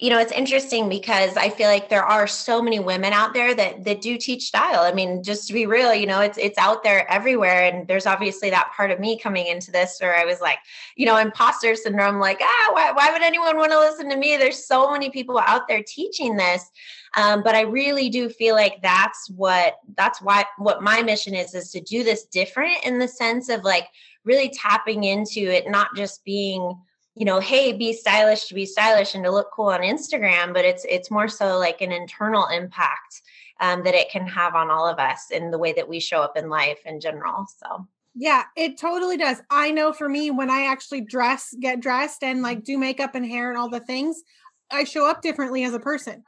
You 0.04 0.10
know 0.10 0.18
it's 0.18 0.32
interesting 0.32 0.86
because 0.90 1.34
i 1.38 1.48
feel 1.48 1.66
like 1.68 1.88
there 1.88 2.04
are 2.04 2.26
so 2.26 2.60
many 2.60 2.78
women 2.78 3.14
out 3.14 3.32
there 3.32 3.54
that 3.54 3.84
that 3.84 4.02
do 4.02 4.18
teach 4.18 4.44
style. 4.44 4.80
I 4.80 4.92
mean 4.92 5.22
just 5.22 5.46
to 5.48 5.54
be 5.54 5.64
real 5.64 5.94
you 5.94 6.06
know 6.06 6.20
it's 6.20 6.36
it's 6.36 6.58
out 6.58 6.82
there 6.82 7.10
everywhere. 7.10 7.64
And 7.64 7.88
there's 7.88 8.04
obviously 8.04 8.50
that 8.50 8.70
part 8.76 8.90
of 8.90 9.00
me 9.00 9.18
coming 9.18 9.46
into 9.46 9.70
this 9.72 9.96
where 10.00 10.14
i 10.14 10.26
was 10.26 10.42
like 10.42 10.58
you 10.96 11.06
know 11.06 11.16
imposter 11.16 11.74
syndrome 11.74 12.18
like 12.18 12.38
ah 12.42 12.70
why, 12.74 12.92
why 12.92 13.10
would 13.12 13.22
anyone 13.22 13.56
want 13.56 13.72
to 13.72 13.78
listen 13.78 14.10
to 14.10 14.16
me? 14.16 14.36
There's 14.36 14.66
so 14.66 14.90
many 14.92 15.08
people 15.08 15.38
out 15.38 15.66
there 15.68 15.82
teaching 15.82 16.36
this. 16.36 16.70
Um, 17.16 17.42
but 17.42 17.54
i 17.54 17.62
really 17.62 18.10
do 18.10 18.28
feel 18.28 18.56
like 18.56 18.82
that's 18.82 19.30
what 19.30 19.76
that's 19.96 20.20
why 20.20 20.44
what 20.58 20.82
my 20.82 21.00
mission 21.00 21.34
is 21.34 21.54
is 21.54 21.70
to 21.70 21.80
do 21.80 22.04
this 22.04 22.24
different 22.24 22.84
in 22.84 22.98
the 22.98 23.08
sense 23.08 23.48
of 23.48 23.62
like 23.62 23.86
really 24.24 24.50
tapping 24.50 25.04
into 25.04 25.40
it 25.40 25.70
not 25.70 25.88
just 25.96 26.24
being 26.24 26.76
you 27.14 27.24
know 27.24 27.40
hey 27.40 27.72
be 27.72 27.92
stylish 27.92 28.46
to 28.46 28.54
be 28.54 28.66
stylish 28.66 29.14
and 29.14 29.24
to 29.24 29.30
look 29.30 29.50
cool 29.52 29.66
on 29.66 29.80
instagram 29.80 30.52
but 30.52 30.64
it's 30.64 30.84
it's 30.88 31.10
more 31.10 31.28
so 31.28 31.58
like 31.58 31.80
an 31.80 31.92
internal 31.92 32.46
impact 32.48 33.22
um, 33.60 33.84
that 33.84 33.94
it 33.94 34.10
can 34.10 34.26
have 34.26 34.54
on 34.56 34.70
all 34.70 34.86
of 34.86 34.98
us 34.98 35.30
in 35.30 35.50
the 35.50 35.58
way 35.58 35.72
that 35.72 35.88
we 35.88 36.00
show 36.00 36.20
up 36.20 36.36
in 36.36 36.48
life 36.48 36.80
in 36.84 37.00
general 37.00 37.46
so 37.58 37.86
yeah, 38.14 38.44
it 38.56 38.78
totally 38.78 39.16
does. 39.16 39.42
I 39.50 39.72
know 39.72 39.92
for 39.92 40.08
me, 40.08 40.30
when 40.30 40.48
I 40.48 40.66
actually 40.66 41.00
dress, 41.00 41.52
get 41.60 41.80
dressed, 41.80 42.22
and 42.22 42.42
like 42.42 42.62
do 42.62 42.78
makeup 42.78 43.16
and 43.16 43.26
hair 43.26 43.50
and 43.50 43.58
all 43.58 43.68
the 43.68 43.80
things, 43.80 44.22
I 44.70 44.84
show 44.84 45.08
up 45.08 45.20
differently 45.20 45.64
as 45.64 45.74
a 45.74 45.80
person. 45.80 46.22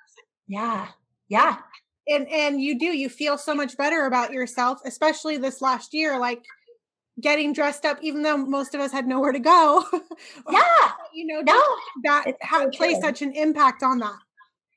Yeah. 0.48 0.88
Yeah. 1.28 1.58
And 2.08 2.28
and 2.28 2.60
you 2.60 2.78
do, 2.78 2.86
you 2.86 3.08
feel 3.08 3.38
so 3.38 3.54
much 3.54 3.76
better 3.76 4.06
about 4.06 4.32
yourself, 4.32 4.80
especially 4.84 5.36
this 5.36 5.60
last 5.60 5.94
year. 5.94 6.18
Like 6.18 6.44
getting 7.20 7.52
dressed 7.52 7.84
up, 7.84 7.98
even 8.02 8.22
though 8.22 8.36
most 8.36 8.74
of 8.74 8.80
us 8.80 8.92
had 8.92 9.06
nowhere 9.06 9.32
to 9.32 9.38
go. 9.38 9.84
Yeah. 10.50 10.92
you 11.12 11.26
know, 11.26 11.40
no, 11.40 11.62
that 12.04 12.32
had 12.40 12.64
so 12.64 12.70
play 12.70 12.98
such 13.00 13.22
an 13.22 13.32
impact 13.32 13.82
on 13.82 13.98
that. 13.98 14.18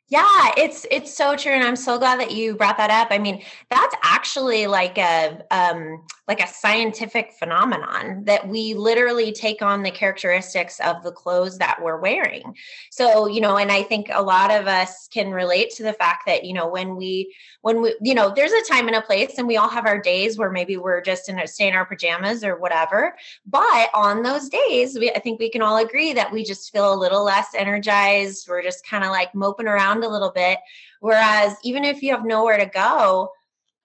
Yeah, 0.09 0.51
it's 0.57 0.87
it's 0.89 1.13
so 1.15 1.35
true, 1.35 1.51
and 1.51 1.63
I'm 1.63 1.75
so 1.75 1.99
glad 1.99 2.19
that 2.19 2.31
you 2.31 2.55
brought 2.55 2.77
that 2.77 2.89
up. 2.89 3.09
I 3.11 3.19
mean, 3.19 3.43
that's 3.69 3.95
actually 4.01 4.65
like 4.65 4.97
a 4.97 5.43
um, 5.51 6.03
like 6.27 6.41
a 6.41 6.47
scientific 6.47 7.33
phenomenon 7.37 8.23
that 8.25 8.47
we 8.47 8.73
literally 8.73 9.31
take 9.31 9.61
on 9.61 9.83
the 9.83 9.91
characteristics 9.91 10.79
of 10.79 11.03
the 11.03 11.11
clothes 11.11 11.59
that 11.59 11.79
we're 11.81 11.99
wearing. 11.99 12.55
So, 12.91 13.27
you 13.27 13.41
know, 13.41 13.57
and 13.57 13.71
I 13.71 13.81
think 13.81 14.09
a 14.11 14.21
lot 14.21 14.51
of 14.51 14.67
us 14.67 15.07
can 15.11 15.31
relate 15.31 15.71
to 15.75 15.83
the 15.83 15.93
fact 15.93 16.23
that 16.25 16.43
you 16.43 16.53
know 16.53 16.67
when 16.67 16.95
we 16.95 17.35
when 17.61 17.81
we 17.81 17.95
you 18.01 18.15
know 18.15 18.33
there's 18.35 18.51
a 18.51 18.63
time 18.67 18.87
and 18.87 18.95
a 18.95 19.01
place, 19.03 19.37
and 19.37 19.47
we 19.47 19.57
all 19.57 19.69
have 19.69 19.85
our 19.85 20.01
days 20.01 20.39
where 20.39 20.49
maybe 20.49 20.75
we're 20.77 21.01
just 21.01 21.29
in 21.29 21.37
a, 21.37 21.47
stay 21.47 21.67
in 21.67 21.75
our 21.75 21.85
pajamas 21.85 22.43
or 22.43 22.57
whatever. 22.57 23.15
But 23.45 23.89
on 23.93 24.23
those 24.23 24.49
days, 24.49 24.97
we 24.97 25.11
I 25.11 25.19
think 25.19 25.39
we 25.39 25.51
can 25.51 25.61
all 25.61 25.77
agree 25.77 26.13
that 26.13 26.31
we 26.31 26.43
just 26.43 26.71
feel 26.71 26.91
a 26.91 26.95
little 26.95 27.23
less 27.23 27.49
energized. 27.55 28.47
We're 28.49 28.63
just 28.63 28.83
kind 28.87 29.03
of 29.03 29.11
like 29.11 29.35
moping 29.35 29.67
around 29.67 29.98
around 29.99 30.09
a 30.09 30.11
little 30.11 30.31
bit. 30.31 30.59
Whereas 30.99 31.55
even 31.63 31.83
if 31.83 32.01
you 32.01 32.11
have 32.11 32.25
nowhere 32.25 32.57
to 32.57 32.65
go, 32.65 33.31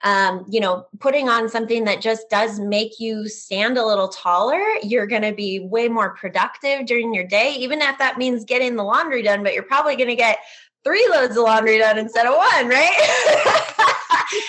um, 0.03 0.45
you 0.49 0.59
know, 0.59 0.85
putting 0.99 1.29
on 1.29 1.49
something 1.49 1.85
that 1.85 2.01
just 2.01 2.29
does 2.29 2.59
make 2.59 2.99
you 2.99 3.27
stand 3.27 3.77
a 3.77 3.85
little 3.85 4.07
taller, 4.07 4.61
you're 4.83 5.07
going 5.07 5.21
to 5.23 5.33
be 5.33 5.59
way 5.59 5.87
more 5.87 6.15
productive 6.15 6.85
during 6.85 7.13
your 7.13 7.23
day, 7.23 7.55
even 7.57 7.81
if 7.81 7.97
that 7.97 8.17
means 8.17 8.43
getting 8.43 8.75
the 8.75 8.83
laundry 8.83 9.23
done, 9.23 9.41
but 9.41 9.53
you're 9.53 9.63
probably 9.63 9.95
going 9.95 10.09
to 10.09 10.15
get 10.15 10.39
three 10.83 11.07
loads 11.09 11.35
of 11.37 11.43
laundry 11.43 11.79
done 11.79 11.97
instead 11.97 12.27
of 12.27 12.35
one, 12.35 12.67
right? 12.67 12.93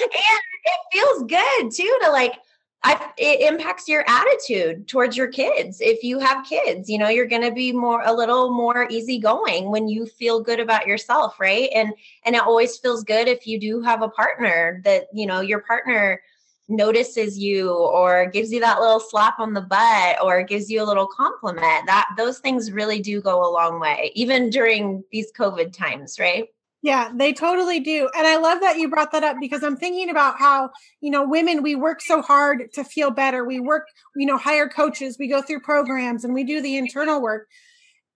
and 0.03 0.41
it 0.65 0.81
feels 0.93 1.23
good 1.23 1.71
too 1.71 1.99
to 2.03 2.11
like 2.11 2.35
I, 2.83 3.11
it 3.19 3.53
impacts 3.53 3.89
your 3.89 4.05
attitude 4.07 4.87
towards 4.87 5.17
your 5.17 5.29
kids. 5.29 5.81
If 5.81 6.05
you 6.05 6.19
have 6.21 6.47
kids, 6.47 6.89
you 6.89 6.99
know, 6.99 7.09
you're 7.09 7.27
going 7.27 7.43
to 7.43 7.51
be 7.51 7.73
more, 7.73 8.03
a 8.05 8.13
little 8.13 8.53
more 8.53 8.87
easygoing 8.89 9.71
when 9.71 9.89
you 9.89 10.07
feel 10.07 10.41
good 10.41 10.61
about 10.61 10.87
yourself. 10.87 11.41
Right. 11.41 11.69
And, 11.75 11.93
and 12.25 12.37
it 12.37 12.43
always 12.43 12.79
feels 12.79 13.03
good 13.03 13.27
if 13.27 13.47
you 13.47 13.59
do 13.59 13.81
have 13.81 14.03
a 14.03 14.09
partner 14.09 14.81
that, 14.85 15.07
you 15.13 15.27
know, 15.27 15.41
your 15.41 15.61
partner 15.61 16.21
notices 16.69 17.39
you 17.39 17.73
or 17.73 18.27
gives 18.27 18.53
you 18.53 18.61
that 18.61 18.81
little 18.81 19.01
slap 19.01 19.39
on 19.39 19.55
the 19.55 19.61
butt 19.61 20.17
or 20.23 20.43
gives 20.43 20.69
you 20.71 20.83
a 20.83 20.85
little 20.85 21.07
compliment 21.07 21.87
that 21.87 22.09
those 22.17 22.41
things 22.41 22.73
really 22.73 23.01
do 23.01 23.21
go 23.21 23.49
a 23.49 23.53
long 23.53 23.79
way 23.79 24.11
even 24.17 24.51
during 24.51 25.05
these 25.13 25.31
covid 25.33 25.73
times 25.73 26.19
right 26.19 26.49
yeah, 26.83 27.11
they 27.15 27.33
totally 27.33 27.81
do. 27.81 28.09
And 28.17 28.27
I 28.27 28.37
love 28.37 28.61
that 28.61 28.79
you 28.79 28.89
brought 28.89 29.13
that 29.13 29.25
up 29.25 29.37
because 29.41 29.63
I'm 29.63 29.77
thinking 29.77 30.11
about 30.11 30.39
how, 30.39 30.71
you 31.01 31.11
know, 31.11 31.27
women, 31.27 31.63
we 31.63 31.75
work 31.75 32.01
so 32.01 32.23
hard 32.23 32.73
to 32.75 32.85
feel 32.85 33.11
better. 33.11 33.45
We 33.45 33.61
work, 33.61 33.87
you 34.15 34.27
know, 34.27 34.39
hire 34.39 34.69
coaches, 34.69 35.17
we 35.19 35.29
go 35.29 35.43
through 35.43 35.61
programs 35.61 36.25
and 36.25 36.35
we 36.35 36.45
do 36.45 36.61
the 36.61 36.77
internal 36.77 37.21
work. 37.21 37.49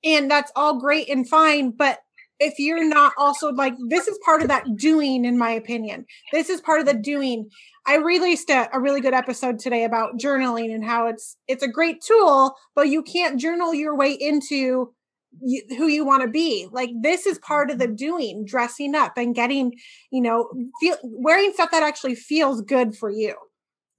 And 0.05 0.31
that's 0.31 0.53
all 0.55 0.79
great 0.81 1.09
and 1.09 1.29
fine. 1.29 1.73
But 1.73 1.99
if 2.39 2.59
you're 2.59 2.87
not 2.87 3.13
also 3.19 3.51
like, 3.51 3.75
this 3.89 4.09
is 4.09 4.19
part 4.25 4.41
of 4.41 4.49
that 4.49 4.65
doing, 4.77 5.25
in 5.25 5.37
my 5.37 5.51
opinion. 5.51 6.07
This 6.33 6.49
is 6.49 6.61
part 6.61 6.81
of 6.81 6.87
the 6.87 6.95
doing. 6.95 7.51
I 7.87 7.97
released 7.97 8.51
a, 8.51 8.69
a 8.73 8.81
really 8.81 9.01
good 9.01 9.15
episode 9.15 9.59
today 9.59 9.85
about 9.85 10.19
journaling 10.19 10.75
and 10.75 10.85
how 10.85 11.07
it's 11.07 11.37
it's 11.49 11.63
a 11.63 11.69
great 11.69 12.03
tool, 12.07 12.55
but 12.75 12.89
you 12.89 13.03
can't 13.03 13.41
journal 13.41 13.75
your 13.75 13.97
way 13.97 14.13
into 14.13 14.93
you, 15.43 15.63
who 15.77 15.87
you 15.87 16.05
want 16.05 16.23
to 16.23 16.29
be. 16.29 16.69
Like 16.71 16.91
this 17.03 17.27
is 17.27 17.39
part 17.39 17.71
of 17.71 17.79
the 17.79 17.87
doing, 17.87 18.45
dressing 18.45 18.95
up 18.95 19.17
and 19.17 19.35
getting, 19.35 19.79
you 20.11 20.21
know, 20.21 20.51
feel 20.81 20.97
wearing 21.03 21.53
stuff 21.53 21.71
that 21.71 21.83
actually 21.83 22.15
feels 22.15 22.63
good 22.63 22.97
for 22.97 23.11
you. 23.11 23.35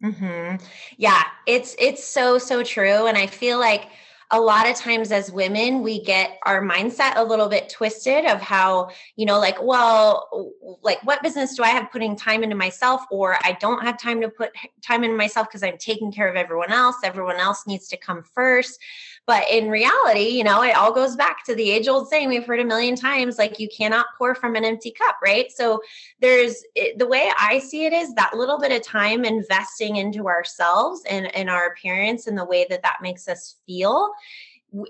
hmm 0.02 0.56
Yeah, 0.98 1.24
it's 1.46 1.76
it's 1.80 2.04
so 2.04 2.38
so 2.38 2.64
true, 2.64 3.06
and 3.08 3.18
I 3.18 3.28
feel 3.28 3.60
like 3.60 3.90
a 4.34 4.40
lot 4.40 4.68
of 4.68 4.76
times 4.76 5.12
as 5.12 5.30
women 5.30 5.82
we 5.84 6.02
get 6.02 6.40
our 6.46 6.62
mindset 6.62 7.18
a 7.18 7.24
little 7.24 7.50
bit 7.50 7.70
twisted 7.70 8.26
of 8.26 8.40
how 8.42 8.90
you 9.18 9.26
know 9.26 9.38
like 9.38 9.62
well 9.62 10.54
like 10.82 11.04
what 11.04 11.22
business 11.22 11.54
do 11.56 11.64
i 11.64 11.68
have 11.68 11.92
putting 11.92 12.16
time 12.16 12.42
into 12.42 12.56
myself 12.56 13.02
or 13.12 13.38
i 13.44 13.52
don't 13.60 13.84
have 13.84 14.00
time 14.00 14.22
to 14.22 14.30
put 14.30 14.52
time 14.82 15.04
into 15.04 15.18
myself 15.18 15.48
because 15.48 15.64
i'm 15.64 15.78
taking 15.78 16.12
care 16.14 16.30
of 16.30 16.38
everyone 16.38 16.72
else 16.72 16.96
everyone 17.04 17.36
else 17.36 17.68
needs 17.68 17.90
to 17.90 17.98
come 17.98 18.24
first 18.34 18.80
but 19.28 19.50
in 19.50 19.70
reality, 19.70 20.30
you 20.30 20.44
know, 20.44 20.64
it 20.64 20.76
all 20.76 20.92
goes 20.92 21.16
back 21.16 21.46
to 21.46 21.56
the 21.56 21.72
age 21.72 21.88
old 21.88 22.10
saying 22.10 22.28
we've 22.28 22.46
heard 22.46 22.60
a 22.60 22.66
million 22.66 22.96
times 22.96 23.38
like 23.38 23.60
you 23.60 23.70
cannot 23.76 24.08
pour 24.18 24.36
from 24.36 24.56
an 24.56 24.66
empty 24.66 24.92
cup, 24.92 25.18
right? 25.24 25.52
So 25.52 25.82
there's 26.20 26.64
the 26.98 27.08
way 27.08 27.32
I 27.40 27.60
see 27.60 27.86
it 27.86 27.94
is 27.94 28.14
that 28.16 28.36
little 28.36 28.60
bit 28.60 28.72
of 28.72 28.82
time 28.82 29.24
investing 29.24 29.98
into 29.98 30.28
ourselves 30.28 31.04
and, 31.10 31.34
and 31.36 31.50
our 31.50 31.68
appearance 31.68 32.28
and 32.28 32.38
the 32.38 32.46
way 32.46 32.66
that 32.70 32.82
that 32.82 32.98
makes 33.02 33.28
us 33.28 33.58
feel 33.66 34.12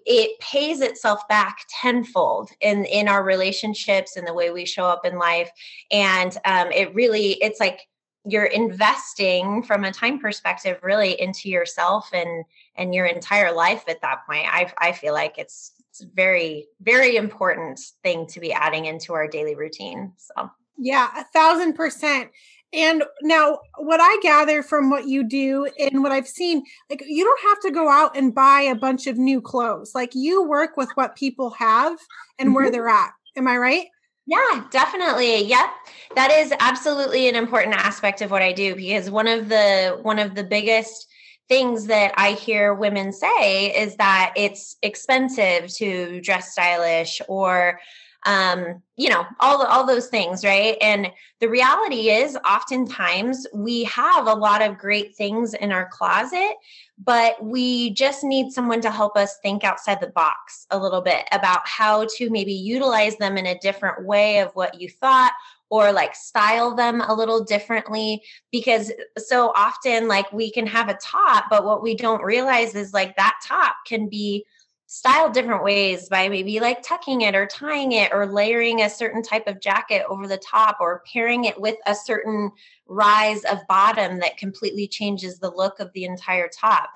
it 0.05 0.39
pays 0.39 0.79
itself 0.81 1.27
back 1.27 1.65
tenfold 1.81 2.51
in 2.61 2.85
in 2.85 3.07
our 3.07 3.23
relationships 3.23 4.15
and 4.15 4.27
the 4.27 4.33
way 4.33 4.51
we 4.51 4.63
show 4.63 4.85
up 4.85 5.05
in 5.05 5.17
life 5.17 5.49
and 5.89 6.37
um, 6.45 6.71
it 6.71 6.93
really 6.93 7.31
it's 7.41 7.59
like 7.59 7.87
you're 8.25 8.45
investing 8.45 9.63
from 9.63 9.83
a 9.83 9.91
time 9.91 10.19
perspective 10.19 10.77
really 10.83 11.19
into 11.19 11.49
yourself 11.49 12.09
and 12.13 12.45
and 12.75 12.93
your 12.93 13.05
entire 13.05 13.51
life 13.51 13.83
at 13.87 14.01
that 14.01 14.25
point. 14.27 14.45
I 14.47 14.71
i 14.79 14.91
feel 14.91 15.13
like 15.13 15.37
it's 15.37 15.71
it's 15.89 16.03
a 16.03 16.07
very 16.13 16.67
very 16.81 17.15
important 17.15 17.79
thing 18.03 18.27
to 18.27 18.39
be 18.39 18.53
adding 18.53 18.85
into 18.85 19.13
our 19.13 19.27
daily 19.27 19.55
routine 19.55 20.13
so. 20.17 20.49
Yeah 20.77 21.09
a 21.17 21.23
thousand 21.25 21.73
percent. 21.73 22.31
And 22.73 23.03
now 23.21 23.59
what 23.77 23.99
i 23.99 24.17
gather 24.21 24.63
from 24.63 24.89
what 24.89 25.07
you 25.07 25.27
do 25.27 25.67
and 25.79 26.03
what 26.03 26.11
i've 26.11 26.27
seen 26.27 26.63
like 26.89 27.03
you 27.05 27.23
don't 27.23 27.49
have 27.49 27.59
to 27.61 27.71
go 27.71 27.89
out 27.89 28.15
and 28.15 28.33
buy 28.33 28.61
a 28.61 28.75
bunch 28.75 29.07
of 29.07 29.17
new 29.17 29.41
clothes. 29.41 29.93
Like 29.95 30.11
you 30.13 30.47
work 30.47 30.77
with 30.77 30.89
what 30.93 31.15
people 31.15 31.49
have 31.51 31.97
and 32.37 32.47
mm-hmm. 32.47 32.55
where 32.55 32.71
they're 32.71 32.87
at. 32.87 33.11
Am 33.35 33.47
i 33.47 33.57
right 33.57 33.87
yeah, 34.31 34.63
definitely. 34.71 35.43
Yep. 35.43 35.69
That 36.15 36.31
is 36.31 36.53
absolutely 36.61 37.27
an 37.27 37.35
important 37.35 37.75
aspect 37.75 38.21
of 38.21 38.31
what 38.31 38.41
I 38.41 38.53
do 38.53 38.75
because 38.75 39.09
one 39.09 39.27
of 39.27 39.49
the 39.49 39.99
one 40.03 40.19
of 40.19 40.35
the 40.35 40.43
biggest 40.45 41.07
things 41.49 41.87
that 41.87 42.13
I 42.15 42.31
hear 42.31 42.73
women 42.73 43.11
say 43.11 43.77
is 43.77 43.97
that 43.97 44.31
it's 44.37 44.77
expensive 44.83 45.67
to 45.75 46.21
dress 46.21 46.53
stylish 46.53 47.21
or 47.27 47.81
um, 48.25 48.81
you 48.95 49.09
know, 49.09 49.25
all 49.41 49.65
all 49.65 49.85
those 49.85 50.07
things, 50.07 50.45
right? 50.45 50.77
And 50.79 51.07
the 51.41 51.49
reality 51.49 52.09
is 52.09 52.37
oftentimes 52.47 53.47
we 53.53 53.83
have 53.85 54.27
a 54.27 54.33
lot 54.33 54.61
of 54.61 54.77
great 54.77 55.13
things 55.15 55.53
in 55.55 55.73
our 55.73 55.89
closet, 55.91 56.53
but 57.03 57.43
we 57.43 57.91
just 57.91 58.23
need 58.23 58.51
someone 58.51 58.81
to 58.81 58.91
help 58.91 59.17
us 59.17 59.37
think 59.41 59.63
outside 59.63 59.99
the 59.99 60.07
box 60.07 60.67
a 60.69 60.77
little 60.77 61.01
bit 61.01 61.25
about 61.31 61.67
how 61.67 62.05
to 62.17 62.29
maybe 62.29 62.53
utilize 62.53 63.15
them 63.17 63.37
in 63.37 63.47
a 63.47 63.57
different 63.59 64.05
way 64.05 64.39
of 64.39 64.51
what 64.53 64.79
you 64.79 64.87
thought 64.87 65.33
or 65.69 65.91
like 65.91 66.13
style 66.13 66.75
them 66.75 67.01
a 67.01 67.13
little 67.13 67.43
differently. 67.43 68.21
Because 68.51 68.91
so 69.17 69.51
often 69.55 70.07
like 70.07 70.31
we 70.31 70.51
can 70.51 70.67
have 70.67 70.89
a 70.89 70.97
top 71.01 71.45
but 71.49 71.65
what 71.65 71.81
we 71.81 71.95
don't 71.95 72.23
realize 72.23 72.75
is 72.75 72.93
like 72.93 73.15
that 73.15 73.39
top 73.43 73.75
can 73.87 74.07
be 74.07 74.45
styled 74.93 75.33
different 75.33 75.63
ways 75.63 76.09
by 76.09 76.27
maybe 76.27 76.59
like 76.59 76.83
tucking 76.83 77.21
it 77.21 77.33
or 77.33 77.45
tying 77.45 77.93
it 77.93 78.11
or 78.11 78.25
layering 78.25 78.81
a 78.81 78.89
certain 78.89 79.23
type 79.23 79.47
of 79.47 79.61
jacket 79.61 80.03
over 80.09 80.27
the 80.27 80.37
top 80.37 80.75
or 80.81 81.01
pairing 81.11 81.45
it 81.45 81.57
with 81.61 81.77
a 81.85 81.95
certain 81.95 82.51
rise 82.87 83.41
of 83.45 83.65
bottom 83.69 84.19
that 84.19 84.35
completely 84.35 84.85
changes 84.85 85.39
the 85.39 85.49
look 85.49 85.79
of 85.79 85.89
the 85.93 86.03
entire 86.03 86.49
top. 86.49 86.89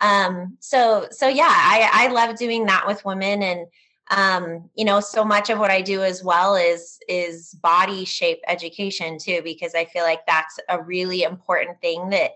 Um, 0.00 0.56
so 0.60 1.08
so 1.10 1.28
yeah, 1.28 1.44
I, 1.46 1.90
I 1.92 2.06
love 2.08 2.38
doing 2.38 2.64
that 2.66 2.86
with 2.86 3.04
women 3.04 3.42
and 3.42 3.66
um, 4.10 4.70
you 4.74 4.86
know, 4.86 5.00
so 5.00 5.22
much 5.22 5.50
of 5.50 5.58
what 5.58 5.70
I 5.70 5.82
do 5.82 6.02
as 6.02 6.24
well 6.24 6.54
is 6.54 6.98
is 7.06 7.52
body 7.62 8.06
shape 8.06 8.40
education 8.48 9.18
too, 9.18 9.42
because 9.44 9.74
I 9.74 9.84
feel 9.84 10.04
like 10.04 10.24
that's 10.26 10.58
a 10.70 10.82
really 10.82 11.22
important 11.22 11.82
thing 11.82 12.08
that 12.10 12.32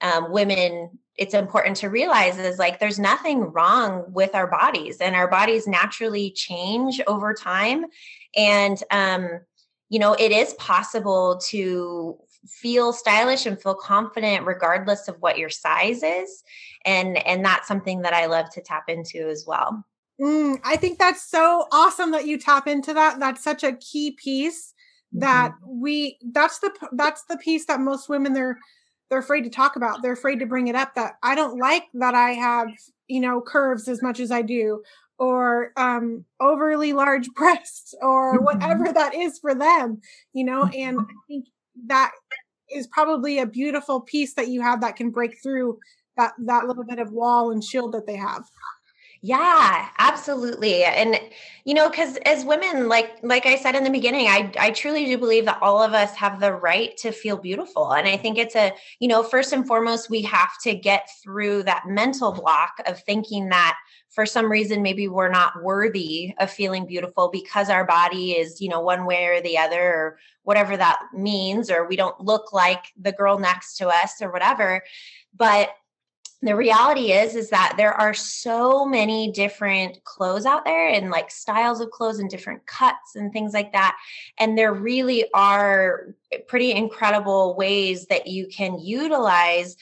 um, 0.00 0.30
women 0.30 0.90
it's 1.18 1.34
important 1.34 1.76
to 1.78 1.88
realize 1.88 2.38
is 2.38 2.58
like 2.58 2.78
there's 2.78 2.98
nothing 2.98 3.40
wrong 3.52 4.04
with 4.08 4.34
our 4.34 4.46
bodies 4.46 4.98
and 4.98 5.14
our 5.14 5.28
bodies 5.28 5.66
naturally 5.66 6.30
change 6.30 7.00
over 7.06 7.32
time 7.34 7.86
and 8.36 8.82
um 8.90 9.40
you 9.88 9.98
know 9.98 10.14
it 10.14 10.32
is 10.32 10.54
possible 10.54 11.40
to 11.48 12.18
feel 12.46 12.92
stylish 12.92 13.46
and 13.46 13.60
feel 13.60 13.74
confident 13.74 14.46
regardless 14.46 15.08
of 15.08 15.16
what 15.20 15.38
your 15.38 15.48
size 15.50 16.02
is 16.02 16.44
and 16.84 17.16
and 17.26 17.44
that's 17.44 17.68
something 17.68 18.02
that 18.02 18.12
i 18.12 18.26
love 18.26 18.48
to 18.50 18.60
tap 18.60 18.84
into 18.88 19.28
as 19.28 19.44
well 19.46 19.84
mm, 20.20 20.58
i 20.64 20.76
think 20.76 20.98
that's 20.98 21.28
so 21.28 21.66
awesome 21.72 22.10
that 22.12 22.26
you 22.26 22.38
tap 22.38 22.66
into 22.66 22.92
that 22.92 23.18
that's 23.18 23.42
such 23.42 23.64
a 23.64 23.72
key 23.76 24.12
piece 24.12 24.74
that 25.12 25.52
mm-hmm. 25.52 25.80
we 25.80 26.18
that's 26.32 26.58
the 26.60 26.70
that's 26.92 27.24
the 27.24 27.38
piece 27.38 27.66
that 27.66 27.80
most 27.80 28.08
women 28.08 28.32
they're 28.32 28.58
they're 29.08 29.18
afraid 29.18 29.42
to 29.42 29.50
talk 29.50 29.76
about 29.76 30.02
they're 30.02 30.12
afraid 30.12 30.38
to 30.38 30.46
bring 30.46 30.68
it 30.68 30.74
up 30.74 30.94
that 30.94 31.14
i 31.22 31.34
don't 31.34 31.58
like 31.58 31.84
that 31.94 32.14
i 32.14 32.30
have 32.30 32.68
you 33.08 33.20
know 33.20 33.40
curves 33.40 33.88
as 33.88 34.02
much 34.02 34.20
as 34.20 34.30
i 34.30 34.42
do 34.42 34.82
or 35.18 35.72
um 35.76 36.24
overly 36.40 36.92
large 36.92 37.28
breasts 37.34 37.94
or 38.02 38.34
mm-hmm. 38.34 38.44
whatever 38.44 38.92
that 38.92 39.14
is 39.14 39.38
for 39.38 39.54
them 39.54 40.00
you 40.32 40.44
know 40.44 40.64
and 40.76 40.98
i 41.00 41.04
think 41.28 41.46
that 41.86 42.12
is 42.70 42.86
probably 42.88 43.38
a 43.38 43.46
beautiful 43.46 44.00
piece 44.00 44.34
that 44.34 44.48
you 44.48 44.60
have 44.60 44.80
that 44.80 44.96
can 44.96 45.10
break 45.10 45.40
through 45.42 45.78
that 46.16 46.32
that 46.38 46.66
little 46.66 46.84
bit 46.84 46.98
of 46.98 47.12
wall 47.12 47.50
and 47.50 47.62
shield 47.62 47.92
that 47.92 48.06
they 48.06 48.16
have 48.16 48.44
yeah, 49.26 49.88
absolutely. 49.98 50.84
And 50.84 51.18
you 51.64 51.74
know, 51.74 51.90
cuz 51.90 52.16
as 52.24 52.44
women 52.44 52.88
like 52.88 53.16
like 53.22 53.44
I 53.44 53.56
said 53.56 53.74
in 53.74 53.82
the 53.82 53.90
beginning, 53.90 54.28
I 54.28 54.52
I 54.56 54.70
truly 54.70 55.04
do 55.04 55.18
believe 55.18 55.46
that 55.46 55.58
all 55.60 55.82
of 55.82 55.94
us 55.94 56.14
have 56.14 56.38
the 56.38 56.52
right 56.52 56.96
to 56.98 57.10
feel 57.10 57.36
beautiful. 57.36 57.90
And 57.90 58.06
I 58.06 58.16
think 58.18 58.38
it's 58.38 58.54
a, 58.54 58.72
you 59.00 59.08
know, 59.08 59.24
first 59.24 59.52
and 59.52 59.66
foremost 59.66 60.10
we 60.10 60.22
have 60.22 60.52
to 60.62 60.76
get 60.76 61.08
through 61.24 61.64
that 61.64 61.88
mental 61.88 62.30
block 62.30 62.80
of 62.86 63.02
thinking 63.02 63.48
that 63.48 63.76
for 64.10 64.26
some 64.26 64.48
reason 64.48 64.80
maybe 64.80 65.08
we're 65.08 65.28
not 65.28 65.60
worthy 65.60 66.32
of 66.38 66.48
feeling 66.48 66.86
beautiful 66.86 67.28
because 67.28 67.68
our 67.68 67.84
body 67.84 68.34
is, 68.34 68.60
you 68.60 68.68
know, 68.68 68.80
one 68.80 69.06
way 69.06 69.24
or 69.24 69.40
the 69.40 69.58
other 69.58 69.82
or 69.82 70.18
whatever 70.44 70.76
that 70.76 71.00
means 71.12 71.68
or 71.68 71.88
we 71.88 71.96
don't 71.96 72.20
look 72.20 72.52
like 72.52 72.92
the 72.96 73.10
girl 73.10 73.40
next 73.40 73.76
to 73.78 73.88
us 73.88 74.22
or 74.22 74.30
whatever. 74.30 74.84
But 75.34 75.70
the 76.42 76.54
reality 76.54 77.12
is 77.12 77.34
is 77.34 77.50
that 77.50 77.74
there 77.76 77.94
are 77.94 78.12
so 78.12 78.84
many 78.84 79.32
different 79.32 80.04
clothes 80.04 80.44
out 80.44 80.64
there 80.66 80.88
and 80.88 81.10
like 81.10 81.30
styles 81.30 81.80
of 81.80 81.90
clothes 81.90 82.18
and 82.18 82.28
different 82.28 82.66
cuts 82.66 83.16
and 83.16 83.32
things 83.32 83.54
like 83.54 83.72
that. 83.72 83.96
And 84.38 84.56
there 84.56 84.74
really 84.74 85.26
are 85.32 86.14
pretty 86.46 86.72
incredible 86.72 87.56
ways 87.56 88.06
that 88.06 88.26
you 88.26 88.48
can 88.48 88.78
utilize 88.78 89.76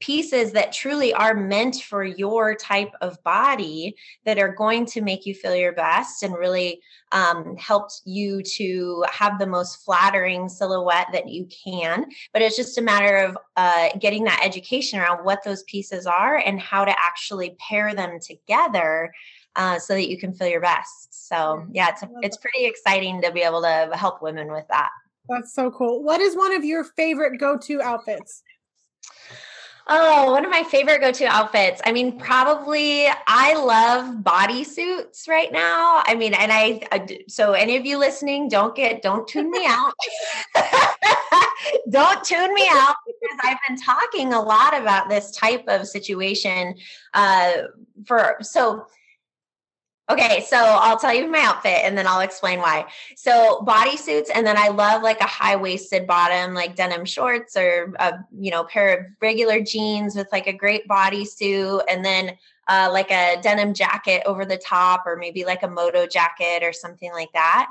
pieces 0.00 0.52
that 0.52 0.72
truly 0.72 1.12
are 1.14 1.34
meant 1.34 1.76
for 1.76 2.02
your 2.02 2.54
type 2.54 2.92
of 3.00 3.22
body 3.22 3.94
that 4.24 4.38
are 4.38 4.52
going 4.54 4.86
to 4.86 5.00
make 5.02 5.26
you 5.26 5.34
feel 5.34 5.54
your 5.54 5.72
best 5.72 6.22
and 6.22 6.34
really 6.34 6.80
um, 7.12 7.56
helped 7.56 8.00
you 8.04 8.42
to 8.42 9.04
have 9.10 9.38
the 9.38 9.46
most 9.46 9.84
flattering 9.84 10.48
silhouette 10.48 11.08
that 11.12 11.28
you 11.28 11.46
can. 11.46 12.06
But 12.32 12.42
it's 12.42 12.56
just 12.56 12.78
a 12.78 12.82
matter 12.82 13.16
of 13.16 13.38
uh, 13.56 13.90
getting 13.98 14.24
that 14.24 14.40
education 14.42 14.98
around 14.98 15.24
what 15.24 15.44
those 15.44 15.62
pieces 15.64 16.06
are 16.06 16.36
and 16.36 16.58
how 16.58 16.84
to 16.84 16.94
actually 16.98 17.56
pair 17.68 17.94
them 17.94 18.18
together. 18.20 19.12
Uh, 19.56 19.80
so 19.80 19.94
that 19.94 20.08
you 20.08 20.16
can 20.16 20.32
feel 20.32 20.46
your 20.46 20.60
best. 20.60 21.28
So 21.28 21.66
yeah, 21.72 21.88
it's 21.88 22.04
it's 22.22 22.36
pretty 22.36 22.66
exciting 22.66 23.20
to 23.22 23.32
be 23.32 23.40
able 23.40 23.60
to 23.62 23.90
help 23.94 24.22
women 24.22 24.52
with 24.52 24.64
that. 24.68 24.90
That's 25.28 25.52
so 25.52 25.72
cool. 25.72 26.04
What 26.04 26.20
is 26.20 26.36
one 26.36 26.52
of 26.52 26.64
your 26.64 26.84
favorite 26.84 27.40
go-to 27.40 27.82
outfits? 27.82 28.44
Oh, 29.92 30.30
one 30.30 30.44
of 30.44 30.52
my 30.52 30.62
favorite 30.62 31.00
go-to 31.00 31.24
outfits. 31.24 31.82
I 31.84 31.90
mean, 31.90 32.16
probably 32.16 33.08
I 33.26 33.54
love 33.54 34.22
bodysuits 34.22 35.26
right 35.26 35.50
now. 35.50 36.04
I 36.06 36.14
mean, 36.14 36.32
and 36.32 36.52
I, 36.52 36.86
I 36.92 37.18
so 37.26 37.54
any 37.54 37.76
of 37.76 37.84
you 37.84 37.98
listening, 37.98 38.48
don't 38.48 38.72
get 38.76 39.02
don't 39.02 39.26
tune 39.26 39.50
me 39.50 39.66
out. 39.66 39.92
don't 41.90 42.22
tune 42.22 42.54
me 42.54 42.68
out 42.70 42.94
because 43.04 43.38
I've 43.42 43.58
been 43.66 43.78
talking 43.78 44.32
a 44.32 44.40
lot 44.40 44.80
about 44.80 45.08
this 45.08 45.32
type 45.32 45.64
of 45.66 45.88
situation 45.88 46.76
uh 47.14 47.52
for 48.06 48.36
so 48.42 48.86
Okay, 50.10 50.44
so 50.48 50.56
I'll 50.56 50.98
tell 50.98 51.14
you 51.14 51.30
my 51.30 51.40
outfit 51.42 51.82
and 51.84 51.96
then 51.96 52.04
I'll 52.04 52.20
explain 52.20 52.58
why. 52.58 52.86
So 53.14 53.64
bodysuits, 53.64 54.26
and 54.34 54.44
then 54.44 54.56
I 54.56 54.68
love 54.68 55.02
like 55.02 55.20
a 55.20 55.26
high 55.26 55.54
waisted 55.54 56.04
bottom, 56.04 56.52
like 56.52 56.74
denim 56.74 57.04
shorts 57.04 57.56
or 57.56 57.94
a 58.00 58.14
you 58.36 58.50
know 58.50 58.64
pair 58.64 58.98
of 58.98 59.06
regular 59.22 59.60
jeans 59.60 60.16
with 60.16 60.26
like 60.32 60.48
a 60.48 60.52
great 60.52 60.88
bodysuit, 60.88 61.82
and 61.88 62.04
then 62.04 62.36
uh, 62.66 62.88
like 62.90 63.12
a 63.12 63.40
denim 63.40 63.72
jacket 63.72 64.22
over 64.26 64.44
the 64.44 64.56
top, 64.56 65.04
or 65.06 65.16
maybe 65.16 65.44
like 65.44 65.62
a 65.62 65.68
moto 65.68 66.08
jacket 66.08 66.64
or 66.64 66.72
something 66.72 67.12
like 67.12 67.32
that. 67.32 67.70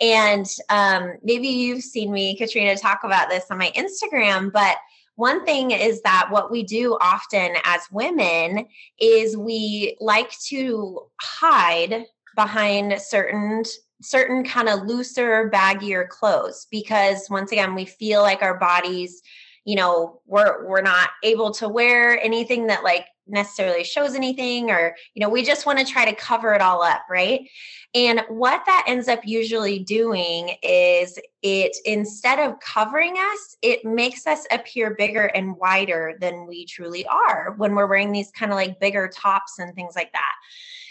And 0.00 0.46
um, 0.68 1.18
maybe 1.22 1.46
you've 1.46 1.84
seen 1.84 2.10
me, 2.10 2.36
Katrina, 2.36 2.76
talk 2.76 3.04
about 3.04 3.28
this 3.28 3.44
on 3.48 3.58
my 3.58 3.72
Instagram, 3.76 4.52
but 4.52 4.76
one 5.16 5.44
thing 5.44 5.70
is 5.72 6.02
that 6.02 6.28
what 6.30 6.50
we 6.50 6.62
do 6.62 6.96
often 7.00 7.56
as 7.64 7.80
women 7.90 8.66
is 9.00 9.36
we 9.36 9.96
like 10.00 10.30
to 10.48 11.00
hide 11.20 12.04
behind 12.36 13.00
certain 13.00 13.64
certain 14.02 14.44
kind 14.44 14.68
of 14.68 14.86
looser 14.86 15.50
baggier 15.50 16.06
clothes 16.06 16.66
because 16.70 17.28
once 17.30 17.50
again 17.50 17.74
we 17.74 17.86
feel 17.86 18.20
like 18.20 18.42
our 18.42 18.58
bodies 18.58 19.22
you 19.64 19.74
know 19.74 20.20
we're 20.26 20.66
we're 20.66 20.82
not 20.82 21.08
able 21.24 21.50
to 21.50 21.66
wear 21.66 22.20
anything 22.22 22.66
that 22.66 22.84
like 22.84 23.06
necessarily 23.28 23.84
shows 23.84 24.14
anything 24.14 24.70
or 24.70 24.94
you 25.14 25.20
know 25.20 25.28
we 25.28 25.42
just 25.42 25.66
want 25.66 25.78
to 25.78 25.84
try 25.84 26.04
to 26.04 26.14
cover 26.14 26.54
it 26.54 26.60
all 26.60 26.82
up 26.82 27.02
right? 27.10 27.48
And 27.94 28.20
what 28.28 28.62
that 28.66 28.84
ends 28.86 29.08
up 29.08 29.20
usually 29.24 29.78
doing 29.78 30.56
is 30.62 31.18
it 31.42 31.76
instead 31.84 32.38
of 32.38 32.60
covering 32.60 33.14
us 33.16 33.56
it 33.62 33.84
makes 33.84 34.26
us 34.26 34.46
appear 34.50 34.94
bigger 34.94 35.26
and 35.26 35.56
wider 35.56 36.16
than 36.20 36.46
we 36.46 36.66
truly 36.66 37.06
are 37.06 37.54
when 37.56 37.74
we're 37.74 37.86
wearing 37.86 38.12
these 38.12 38.30
kind 38.30 38.52
of 38.52 38.56
like 38.56 38.80
bigger 38.80 39.08
tops 39.08 39.58
and 39.58 39.74
things 39.74 39.94
like 39.96 40.12
that. 40.12 40.32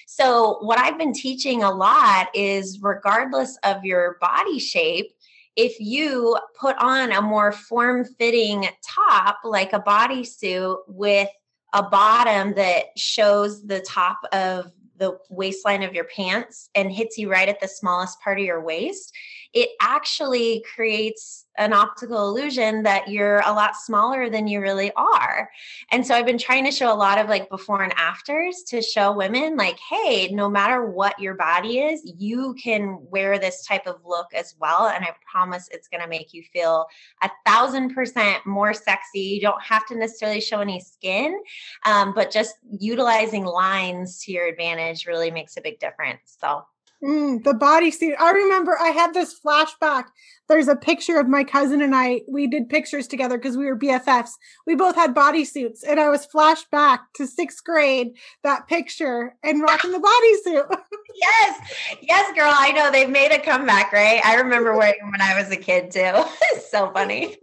So 0.08 0.60
what 0.62 0.80
i've 0.80 0.98
been 0.98 1.13
teaching 1.13 1.63
a 1.63 1.71
lot 1.71 2.28
is 2.34 2.80
regardless 2.82 3.58
of 3.63 3.84
your 3.84 4.17
body 4.19 4.60
shape 4.60 5.12
if 5.56 5.80
you 5.80 6.38
put 6.60 6.76
on 6.78 7.12
a 7.12 7.21
more 7.21 7.52
form 7.52 8.06
fitting 8.06 8.67
top 8.84 9.39
like 9.43 9.74
a 9.74 9.80
bodysuit 9.80 10.78
with 10.88 11.30
a 11.76 11.84
bottom 11.84 12.54
that 12.54 12.98
shows 12.98 13.68
the 13.68 13.82
top 13.82 14.22
of 14.32 14.72
the 14.98 15.18
waistline 15.30 15.84
of 15.84 15.94
your 15.94 16.06
pants 16.06 16.70
and 16.74 16.90
hits 16.90 17.18
you 17.18 17.30
right 17.30 17.50
at 17.50 17.60
the 17.60 17.68
smallest 17.68 18.22
part 18.22 18.40
of 18.40 18.46
your 18.46 18.62
waist, 18.62 19.14
it 19.56 19.70
actually 19.80 20.63
creates 20.76 21.46
an 21.58 21.72
optical 21.72 22.28
illusion 22.28 22.84
that 22.84 23.08
you're 23.08 23.39
a 23.46 23.54
lot 23.54 23.78
smaller 23.78 24.30
than 24.30 24.46
you 24.46 24.60
really 24.60 24.91
are. 24.98 25.50
And 25.91 26.06
so 26.06 26.13
I've 26.13 26.26
been 26.26 26.38
trying 26.38 26.65
to 26.65 26.72
show 26.72 26.91
a 26.91 26.94
lot 26.94 27.18
of 27.18 27.30
like 27.30 27.50
before 27.50 27.82
and 27.82 27.94
afters 27.96 28.63
to 28.68 28.82
show 28.82 29.13
women 29.13 29.56
like, 29.56 29.80
hey, 29.80 30.28
no 30.34 30.50
matter 30.50 30.86
what 30.86 31.18
your 31.18 31.36
body 31.36 31.80
is, 31.80 32.02
you 32.18 32.54
can 32.62 32.98
wear 33.10 33.39
this 33.39 33.65
type 33.65 33.88
of 33.88 34.02
look 34.06 34.28
as 34.36 34.56
well. 34.60 34.88
And 34.88 35.06
I 35.06 35.12
promise 35.32 35.70
it's 35.72 35.88
going 35.88 36.02
to 36.02 36.10
make 36.10 36.34
you 36.34 36.44
feel 36.52 36.86
a 37.24 37.32
thousand 37.46 37.96
percent 37.96 38.46
more 38.46 38.74
sexy. 38.74 39.22
You 39.22 39.39
don't 39.39 39.63
have 39.63 39.86
to 39.88 39.96
necessarily 39.96 40.41
show 40.41 40.60
any 40.60 40.82
skin, 40.82 41.41
um, 41.86 42.13
but 42.13 42.30
just 42.30 42.56
utilizing 42.78 43.46
lines 43.46 44.22
to 44.26 44.34
your 44.34 44.48
advantage 44.48 45.06
really 45.08 45.32
makes 45.32 45.56
a 45.56 45.62
big 45.62 45.80
difference. 45.80 46.36
So 46.41 46.65
Mm, 47.06 47.44
the 47.44 47.54
bodysuit. 47.54 48.15
I 48.20 48.32
remember 48.32 48.76
I 48.80 48.89
had 48.89 49.13
this 49.13 49.39
flashback. 49.39 50.06
There's 50.50 50.68
a 50.68 50.76
picture 50.76 51.20
of 51.20 51.28
my 51.28 51.44
cousin 51.44 51.82
and 51.82 51.96
I. 51.96 52.22
We 52.28 52.48
did 52.48 52.68
pictures 52.68 53.08
together 53.08 53.38
because 53.38 53.56
we 53.56 53.65
were 53.65 53.78
BFFs. 53.78 54.32
We 54.65 54.74
both 54.74 54.96
had 54.96 55.13
bodysuits, 55.13 55.84
and 55.88 56.00
I 56.00 56.10
was 56.10 56.26
flashed 56.26 56.72
back 56.72 57.13
to 57.15 57.28
sixth 57.28 57.63
grade. 57.63 58.13
That 58.44 58.68
picture 58.68 59.36
and 59.44 59.62
rocking 59.62 59.91
the 59.91 60.00
bodysuit. 60.00 60.82
yes, 61.15 61.72
yes, 62.02 62.36
girl. 62.36 62.52
I 62.52 62.72
know 62.72 62.91
they've 62.91 63.10
made 63.10 63.32
a 63.32 63.39
comeback, 63.39 63.91
right? 63.91 64.22
I 64.26 64.36
remember 64.36 64.74
wearing 64.78 65.00
them 65.00 65.12
when 65.12 65.22
I 65.22 65.39
was 65.39 65.52
a 65.52 65.58
kid 65.58 65.91
too. 65.91 66.02
it's 66.54 66.72
so 66.72 66.89
funny. 66.91 67.38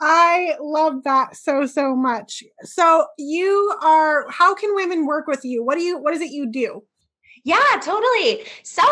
I 0.00 0.56
love 0.58 1.04
that 1.04 1.36
so 1.36 1.66
so 1.66 1.94
much. 1.94 2.42
So 2.62 3.08
you 3.18 3.76
are. 3.82 4.30
How 4.30 4.54
can 4.54 4.74
women 4.74 5.04
work 5.06 5.26
with 5.26 5.44
you? 5.44 5.62
What 5.62 5.74
do 5.76 5.82
you? 5.82 5.98
What 5.98 6.14
is 6.14 6.22
it 6.22 6.30
you 6.30 6.50
do? 6.50 6.82
Yeah, 7.46 7.80
totally. 7.80 8.42
So 8.64 8.82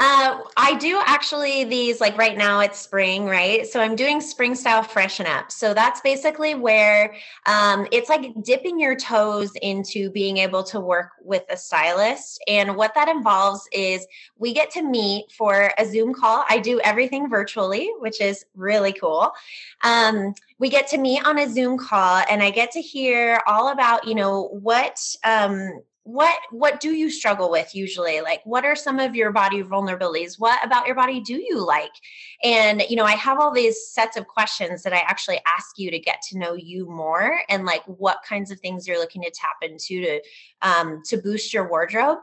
uh, 0.00 0.38
I 0.56 0.74
do 0.80 0.98
actually 1.04 1.64
these 1.64 2.00
like 2.00 2.16
right 2.16 2.34
now 2.34 2.60
it's 2.60 2.78
spring, 2.78 3.26
right? 3.26 3.66
So 3.66 3.78
I'm 3.78 3.94
doing 3.94 4.22
spring 4.22 4.54
style 4.54 4.82
freshen 4.82 5.26
up. 5.26 5.52
So 5.52 5.74
that's 5.74 6.00
basically 6.00 6.54
where 6.54 7.14
um, 7.44 7.86
it's 7.92 8.08
like 8.08 8.42
dipping 8.42 8.80
your 8.80 8.96
toes 8.96 9.52
into 9.60 10.08
being 10.08 10.38
able 10.38 10.62
to 10.62 10.80
work 10.80 11.10
with 11.20 11.42
a 11.50 11.58
stylist. 11.58 12.42
And 12.48 12.74
what 12.74 12.94
that 12.94 13.10
involves 13.10 13.68
is 13.70 14.06
we 14.38 14.54
get 14.54 14.70
to 14.70 14.82
meet 14.82 15.30
for 15.30 15.70
a 15.76 15.84
Zoom 15.84 16.14
call. 16.14 16.42
I 16.48 16.60
do 16.60 16.80
everything 16.80 17.28
virtually, 17.28 17.92
which 17.98 18.18
is 18.18 18.46
really 18.54 18.94
cool. 18.94 19.30
Um, 19.82 20.32
we 20.58 20.70
get 20.70 20.88
to 20.88 20.96
meet 20.96 21.26
on 21.26 21.38
a 21.38 21.50
Zoom 21.50 21.76
call 21.76 22.24
and 22.30 22.42
I 22.42 22.48
get 22.48 22.70
to 22.70 22.80
hear 22.80 23.42
all 23.46 23.72
about, 23.72 24.08
you 24.08 24.14
know, 24.14 24.44
what 24.62 24.98
um, 25.22 25.82
what 26.04 26.38
what 26.50 26.80
do 26.80 26.90
you 26.90 27.10
struggle 27.10 27.50
with 27.50 27.74
usually? 27.74 28.20
Like 28.20 28.42
what 28.44 28.64
are 28.64 28.76
some 28.76 29.00
of 29.00 29.14
your 29.14 29.32
body 29.32 29.62
vulnerabilities? 29.62 30.38
What 30.38 30.62
about 30.64 30.86
your 30.86 30.94
body 30.94 31.20
do 31.20 31.34
you 31.34 31.64
like? 31.64 31.92
And 32.42 32.82
you 32.90 32.96
know 32.96 33.04
i 33.04 33.12
have 33.12 33.40
all 33.40 33.50
these 33.50 33.88
sets 33.88 34.16
of 34.18 34.26
questions 34.26 34.82
that 34.82 34.92
i 34.92 34.98
actually 34.98 35.40
ask 35.46 35.78
you 35.78 35.90
to 35.90 35.98
get 35.98 36.20
to 36.28 36.38
know 36.38 36.54
you 36.54 36.86
more 36.86 37.40
and 37.48 37.64
like 37.64 37.82
what 37.86 38.18
kinds 38.28 38.50
of 38.50 38.60
things 38.60 38.86
you're 38.86 38.98
looking 38.98 39.22
to 39.22 39.30
tap 39.30 39.56
into 39.62 40.00
to 40.02 40.20
um, 40.62 41.02
to 41.06 41.16
boost 41.16 41.52
your 41.52 41.68
wardrobe. 41.68 42.18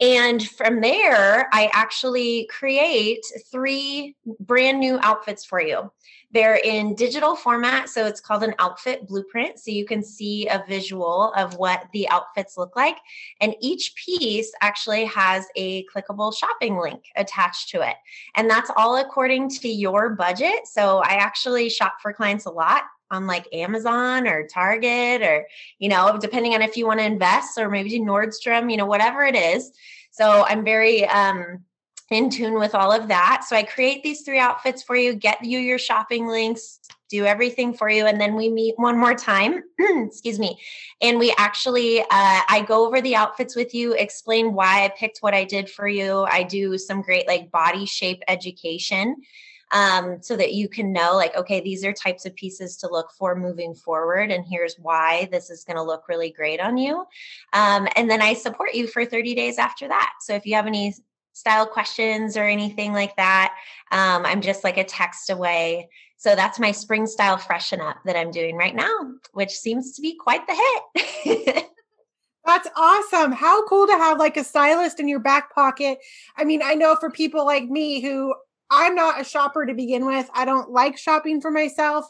And 0.00 0.46
from 0.48 0.80
there 0.80 1.48
i 1.52 1.70
actually 1.72 2.48
create 2.50 3.24
three 3.50 4.16
brand 4.40 4.80
new 4.80 4.98
outfits 5.02 5.44
for 5.44 5.60
you 5.60 5.90
they're 6.32 6.56
in 6.56 6.94
digital 6.94 7.34
format, 7.34 7.88
so 7.88 8.06
it's 8.06 8.20
called 8.20 8.44
an 8.44 8.54
outfit 8.58 9.06
blueprint. 9.06 9.58
So 9.58 9.70
you 9.70 9.84
can 9.84 10.02
see 10.02 10.46
a 10.48 10.64
visual 10.68 11.32
of 11.36 11.56
what 11.56 11.86
the 11.92 12.08
outfits 12.08 12.56
look 12.56 12.76
like. 12.76 12.96
And 13.40 13.54
each 13.60 13.94
piece 13.96 14.52
actually 14.60 15.06
has 15.06 15.46
a 15.56 15.84
clickable 15.86 16.36
shopping 16.36 16.78
link 16.78 17.04
attached 17.16 17.70
to 17.70 17.80
it. 17.80 17.96
And 18.36 18.48
that's 18.48 18.70
all 18.76 18.96
according 18.96 19.50
to 19.50 19.68
your 19.68 20.10
budget. 20.10 20.66
So 20.66 20.98
I 20.98 21.14
actually 21.14 21.68
shop 21.68 21.94
for 22.00 22.12
clients 22.12 22.46
a 22.46 22.50
lot 22.50 22.84
on 23.10 23.26
like 23.26 23.48
Amazon 23.52 24.28
or 24.28 24.46
Target 24.46 25.22
or, 25.22 25.46
you 25.80 25.88
know, 25.88 26.16
depending 26.20 26.54
on 26.54 26.62
if 26.62 26.76
you 26.76 26.86
want 26.86 27.00
to 27.00 27.06
invest 27.06 27.58
or 27.58 27.68
maybe 27.68 27.98
Nordstrom, 27.98 28.70
you 28.70 28.76
know, 28.76 28.86
whatever 28.86 29.24
it 29.24 29.34
is. 29.34 29.72
So 30.12 30.44
I'm 30.44 30.64
very 30.64 31.06
um, 31.06 31.64
in 32.10 32.28
tune 32.28 32.54
with 32.54 32.74
all 32.74 32.90
of 32.92 33.08
that. 33.08 33.44
So 33.48 33.54
I 33.56 33.62
create 33.62 34.02
these 34.02 34.22
three 34.22 34.38
outfits 34.38 34.82
for 34.82 34.96
you, 34.96 35.14
get 35.14 35.44
you 35.44 35.60
your 35.60 35.78
shopping 35.78 36.26
links, 36.26 36.80
do 37.08 37.24
everything 37.24 37.72
for 37.72 37.88
you. 37.88 38.06
And 38.06 38.20
then 38.20 38.34
we 38.34 38.48
meet 38.48 38.74
one 38.78 38.98
more 38.98 39.14
time, 39.14 39.62
excuse 39.78 40.38
me. 40.38 40.58
And 41.00 41.18
we 41.18 41.32
actually, 41.38 42.00
uh, 42.00 42.04
I 42.10 42.64
go 42.66 42.86
over 42.86 43.00
the 43.00 43.16
outfits 43.16 43.54
with 43.54 43.74
you, 43.74 43.94
explain 43.94 44.54
why 44.54 44.84
I 44.84 44.88
picked 44.88 45.18
what 45.20 45.34
I 45.34 45.44
did 45.44 45.70
for 45.70 45.86
you. 45.86 46.26
I 46.30 46.42
do 46.42 46.78
some 46.78 47.02
great 47.02 47.28
like 47.28 47.50
body 47.50 47.86
shape 47.86 48.22
education 48.26 49.16
um, 49.72 50.18
so 50.20 50.36
that 50.36 50.52
you 50.52 50.68
can 50.68 50.92
know 50.92 51.14
like 51.14 51.36
okay 51.36 51.60
these 51.60 51.84
are 51.84 51.92
types 51.92 52.26
of 52.26 52.34
pieces 52.34 52.76
to 52.78 52.88
look 52.88 53.10
for 53.16 53.34
moving 53.34 53.74
forward 53.74 54.30
and 54.30 54.44
here's 54.44 54.74
why 54.76 55.28
this 55.30 55.50
is 55.50 55.64
going 55.64 55.76
to 55.76 55.82
look 55.82 56.08
really 56.08 56.30
great 56.30 56.60
on 56.60 56.76
you 56.76 57.04
um, 57.52 57.86
and 57.96 58.10
then 58.10 58.20
i 58.20 58.34
support 58.34 58.74
you 58.74 58.86
for 58.86 59.04
30 59.04 59.34
days 59.34 59.58
after 59.58 59.86
that 59.88 60.12
so 60.20 60.34
if 60.34 60.44
you 60.44 60.54
have 60.54 60.66
any 60.66 60.94
style 61.32 61.66
questions 61.66 62.36
or 62.36 62.44
anything 62.44 62.92
like 62.92 63.16
that, 63.16 63.54
um, 63.92 64.26
I'm 64.26 64.40
just 64.40 64.64
like 64.64 64.76
a 64.76 64.84
text 64.84 65.30
away. 65.30 65.88
So 66.16 66.36
that's 66.36 66.58
my 66.58 66.72
spring 66.72 67.06
style 67.06 67.38
freshen 67.38 67.80
up 67.80 67.96
that 68.04 68.16
I'm 68.16 68.30
doing 68.30 68.56
right 68.56 68.74
now, 68.74 69.12
which 69.32 69.52
seems 69.52 69.94
to 69.96 70.02
be 70.02 70.16
quite 70.16 70.46
the 70.46 70.82
hit. 71.24 71.66
That's 72.44 72.68
awesome. 72.76 73.32
How 73.32 73.66
cool 73.66 73.86
to 73.86 73.92
have 73.92 74.18
like 74.18 74.36
a 74.36 74.44
stylist 74.44 74.98
in 74.98 75.08
your 75.08 75.20
back 75.20 75.54
pocket. 75.54 75.98
I 76.36 76.44
mean, 76.44 76.62
I 76.62 76.74
know 76.74 76.96
for 76.96 77.10
people 77.10 77.44
like 77.44 77.64
me 77.64 78.00
who 78.00 78.34
I'm 78.70 78.94
not 78.94 79.20
a 79.20 79.24
shopper 79.24 79.66
to 79.66 79.74
begin 79.74 80.06
with, 80.06 80.28
I 80.34 80.44
don't 80.44 80.70
like 80.70 80.98
shopping 80.98 81.40
for 81.40 81.50
myself. 81.50 82.06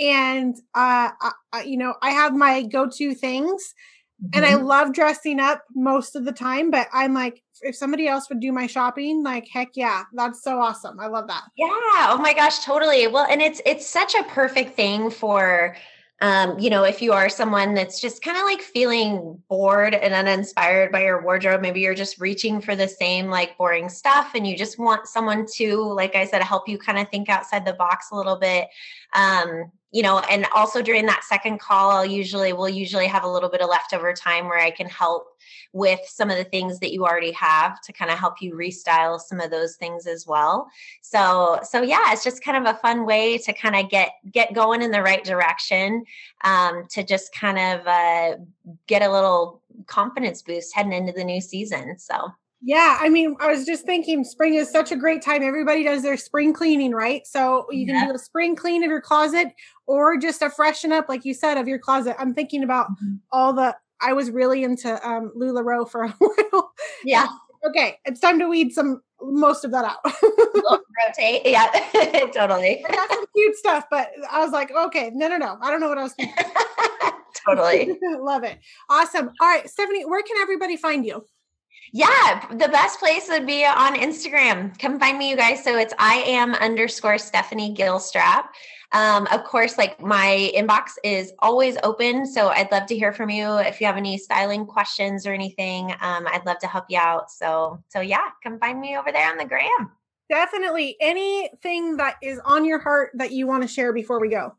And, 0.00 0.54
uh, 0.74 1.10
I, 1.52 1.62
you 1.64 1.76
know, 1.76 1.94
I 2.02 2.10
have 2.10 2.34
my 2.34 2.62
go 2.62 2.88
to 2.88 3.14
things 3.14 3.74
Mm-hmm. 4.22 4.30
And 4.34 4.44
I 4.44 4.52
mm-hmm. 4.54 4.66
love 4.66 4.92
dressing 4.92 5.38
up 5.38 5.64
most 5.74 6.16
of 6.16 6.24
the 6.24 6.32
time, 6.32 6.70
but 6.70 6.88
I'm 6.92 7.14
like, 7.14 7.42
if 7.60 7.76
somebody 7.76 8.08
else 8.08 8.28
would 8.28 8.40
do 8.40 8.52
my 8.52 8.66
shopping, 8.66 9.22
like 9.22 9.46
heck 9.52 9.70
yeah, 9.74 10.04
that's 10.12 10.42
so 10.42 10.60
awesome. 10.60 10.98
I 10.98 11.06
love 11.06 11.28
that. 11.28 11.42
Yeah. 11.56 11.68
Oh 11.70 12.18
my 12.20 12.32
gosh, 12.32 12.64
totally. 12.64 13.06
Well, 13.06 13.26
and 13.28 13.40
it's 13.40 13.60
it's 13.64 13.86
such 13.86 14.14
a 14.14 14.24
perfect 14.24 14.74
thing 14.74 15.10
for 15.10 15.76
um, 16.20 16.58
you 16.58 16.68
know, 16.68 16.82
if 16.82 17.00
you 17.00 17.12
are 17.12 17.28
someone 17.28 17.74
that's 17.74 18.00
just 18.00 18.22
kind 18.22 18.36
of 18.36 18.42
like 18.42 18.60
feeling 18.60 19.40
bored 19.48 19.94
and 19.94 20.12
uninspired 20.12 20.90
by 20.90 21.02
your 21.02 21.22
wardrobe, 21.22 21.60
maybe 21.60 21.80
you're 21.80 21.94
just 21.94 22.20
reaching 22.20 22.60
for 22.60 22.74
the 22.74 22.88
same 22.88 23.28
like 23.28 23.56
boring 23.56 23.88
stuff 23.88 24.32
and 24.34 24.44
you 24.44 24.56
just 24.56 24.80
want 24.80 25.06
someone 25.06 25.46
to, 25.54 25.76
like 25.76 26.16
I 26.16 26.26
said, 26.26 26.42
help 26.42 26.68
you 26.68 26.76
kind 26.76 26.98
of 26.98 27.08
think 27.08 27.28
outside 27.28 27.64
the 27.64 27.72
box 27.72 28.10
a 28.10 28.16
little 28.16 28.36
bit. 28.36 28.68
Um, 29.12 29.70
you 29.92 30.02
know, 30.02 30.18
and 30.18 30.46
also 30.54 30.82
during 30.82 31.06
that 31.06 31.22
second 31.24 31.60
call, 31.60 31.90
I'll 31.90 32.04
usually 32.04 32.52
we'll 32.52 32.68
usually 32.68 33.06
have 33.06 33.22
a 33.22 33.30
little 33.30 33.48
bit 33.48 33.60
of 33.60 33.70
leftover 33.70 34.12
time 34.12 34.46
where 34.46 34.58
I 34.58 34.72
can 34.72 34.88
help 34.88 35.28
with 35.72 36.00
some 36.06 36.30
of 36.30 36.36
the 36.36 36.44
things 36.44 36.78
that 36.80 36.92
you 36.92 37.04
already 37.04 37.32
have 37.32 37.80
to 37.82 37.92
kind 37.92 38.10
of 38.10 38.18
help 38.18 38.40
you 38.40 38.54
restyle 38.54 39.20
some 39.20 39.40
of 39.40 39.50
those 39.50 39.76
things 39.76 40.06
as 40.06 40.26
well. 40.26 40.68
So 41.02 41.60
so 41.62 41.82
yeah, 41.82 42.12
it's 42.12 42.24
just 42.24 42.42
kind 42.44 42.66
of 42.66 42.74
a 42.74 42.78
fun 42.78 43.06
way 43.06 43.38
to 43.38 43.52
kind 43.52 43.76
of 43.76 43.90
get 43.90 44.12
get 44.32 44.54
going 44.54 44.82
in 44.82 44.90
the 44.90 45.02
right 45.02 45.24
direction 45.24 46.04
um, 46.44 46.86
to 46.90 47.02
just 47.02 47.34
kind 47.34 47.58
of 47.58 47.86
uh, 47.86 48.36
get 48.86 49.02
a 49.02 49.10
little 49.10 49.62
confidence 49.86 50.42
boost 50.42 50.74
heading 50.74 50.92
into 50.92 51.12
the 51.12 51.24
new 51.24 51.40
season. 51.40 51.98
So 51.98 52.32
yeah, 52.60 52.98
I 53.00 53.08
mean, 53.08 53.36
I 53.38 53.46
was 53.46 53.64
just 53.64 53.86
thinking 53.86 54.24
spring 54.24 54.54
is 54.54 54.68
such 54.68 54.90
a 54.90 54.96
great 54.96 55.22
time. 55.22 55.42
Everybody 55.44 55.84
does 55.84 56.02
their 56.02 56.16
spring 56.16 56.52
cleaning, 56.52 56.92
right? 56.92 57.24
So 57.24 57.66
you 57.70 57.86
can 57.86 57.94
yeah. 57.94 58.08
do 58.08 58.14
a 58.14 58.18
spring 58.18 58.56
clean 58.56 58.82
of 58.82 58.90
your 58.90 59.00
closet 59.00 59.48
or 59.86 60.16
just 60.16 60.42
a 60.42 60.50
freshen 60.50 60.90
up, 60.90 61.08
like 61.08 61.24
you 61.24 61.34
said, 61.34 61.56
of 61.56 61.68
your 61.68 61.78
closet. 61.78 62.16
I'm 62.18 62.34
thinking 62.34 62.64
about 62.64 62.90
mm-hmm. 62.90 63.16
all 63.30 63.52
the, 63.52 63.76
I 64.00 64.12
was 64.12 64.30
really 64.30 64.64
into 64.64 65.08
um, 65.08 65.32
LuLaRoe 65.36 65.88
for 65.88 66.04
a 66.04 66.08
while. 66.18 66.72
Yeah. 67.04 67.26
okay, 67.66 67.98
it's 68.04 68.20
time 68.20 68.38
to 68.38 68.48
weed 68.48 68.72
some 68.72 69.02
most 69.20 69.64
of 69.64 69.72
that 69.72 69.84
out. 69.84 69.98
rotate. 71.08 71.42
Yeah, 71.44 71.66
totally. 72.32 72.84
I 72.84 72.94
got 72.94 73.10
some 73.10 73.24
cute 73.34 73.56
stuff, 73.56 73.86
but 73.90 74.10
I 74.30 74.40
was 74.42 74.52
like, 74.52 74.70
okay, 74.70 75.10
no, 75.14 75.28
no, 75.28 75.36
no. 75.36 75.58
I 75.60 75.70
don't 75.70 75.80
know 75.80 75.88
what 75.88 75.98
I 75.98 76.02
was 76.02 76.14
thinking. 76.14 76.44
totally. 77.46 77.98
Love 78.18 78.44
it. 78.44 78.58
Awesome. 78.88 79.30
All 79.40 79.48
right, 79.48 79.68
Stephanie, 79.68 80.04
where 80.04 80.22
can 80.22 80.36
everybody 80.38 80.76
find 80.76 81.04
you? 81.04 81.24
Yeah, 81.92 82.46
the 82.50 82.68
best 82.68 82.98
place 82.98 83.28
would 83.28 83.46
be 83.46 83.64
on 83.64 83.94
Instagram. 83.94 84.78
Come 84.78 85.00
find 85.00 85.18
me, 85.18 85.30
you 85.30 85.36
guys. 85.36 85.64
So 85.64 85.78
it's 85.78 85.94
I 85.98 86.16
am 86.16 86.54
underscore 86.56 87.16
Stephanie 87.18 87.74
Gilstrap. 87.74 88.44
Um, 88.92 89.26
of 89.26 89.44
course, 89.44 89.76
like 89.76 90.00
my 90.00 90.50
inbox 90.56 90.92
is 91.04 91.32
always 91.40 91.76
open. 91.82 92.26
So 92.26 92.48
I'd 92.48 92.72
love 92.72 92.86
to 92.86 92.96
hear 92.96 93.12
from 93.12 93.28
you 93.28 93.58
if 93.58 93.80
you 93.80 93.86
have 93.86 93.96
any 93.96 94.16
styling 94.16 94.64
questions 94.64 95.26
or 95.26 95.32
anything. 95.32 95.90
Um, 96.00 96.26
I'd 96.26 96.46
love 96.46 96.58
to 96.60 96.66
help 96.66 96.86
you 96.88 96.98
out. 96.98 97.30
So, 97.30 97.82
so 97.88 98.00
yeah, 98.00 98.24
come 98.42 98.58
find 98.58 98.80
me 98.80 98.96
over 98.96 99.12
there 99.12 99.30
on 99.30 99.36
the 99.36 99.44
gram. 99.44 99.92
Definitely. 100.30 100.96
Anything 101.00 101.96
that 101.96 102.16
is 102.22 102.38
on 102.44 102.64
your 102.64 102.78
heart 102.78 103.10
that 103.14 103.32
you 103.32 103.46
want 103.46 103.62
to 103.62 103.68
share 103.68 103.92
before 103.92 104.20
we 104.20 104.28
go? 104.28 104.54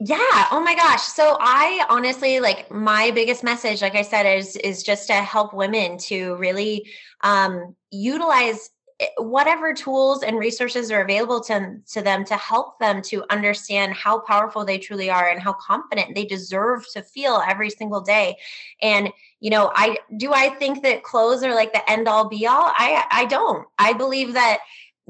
Yeah. 0.00 0.46
Oh 0.52 0.62
my 0.64 0.76
gosh. 0.76 1.02
So 1.02 1.36
I 1.40 1.84
honestly 1.88 2.40
like 2.40 2.70
my 2.70 3.10
biggest 3.10 3.42
message, 3.42 3.82
like 3.82 3.96
I 3.96 4.02
said, 4.02 4.26
is 4.26 4.54
is 4.56 4.82
just 4.82 5.08
to 5.08 5.14
help 5.14 5.52
women 5.52 5.98
to 5.98 6.36
really 6.36 6.88
um, 7.22 7.74
utilize 7.90 8.70
whatever 9.18 9.72
tools 9.72 10.24
and 10.24 10.38
resources 10.38 10.90
are 10.90 11.02
available 11.02 11.40
to, 11.40 11.76
to 11.86 12.02
them 12.02 12.24
to 12.24 12.36
help 12.36 12.78
them 12.80 13.00
to 13.00 13.24
understand 13.30 13.94
how 13.94 14.18
powerful 14.18 14.64
they 14.64 14.78
truly 14.78 15.08
are 15.08 15.28
and 15.28 15.40
how 15.40 15.52
confident 15.52 16.14
they 16.14 16.24
deserve 16.24 16.84
to 16.92 17.02
feel 17.02 17.40
every 17.46 17.70
single 17.70 18.00
day 18.00 18.36
and 18.82 19.10
you 19.38 19.50
know 19.50 19.70
i 19.76 19.96
do 20.16 20.32
i 20.32 20.48
think 20.48 20.82
that 20.82 21.04
clothes 21.04 21.44
are 21.44 21.54
like 21.54 21.72
the 21.72 21.90
end 21.90 22.08
all 22.08 22.28
be 22.28 22.44
all 22.44 22.72
i 22.76 23.04
i 23.12 23.24
don't 23.26 23.68
i 23.78 23.92
believe 23.92 24.32
that 24.32 24.58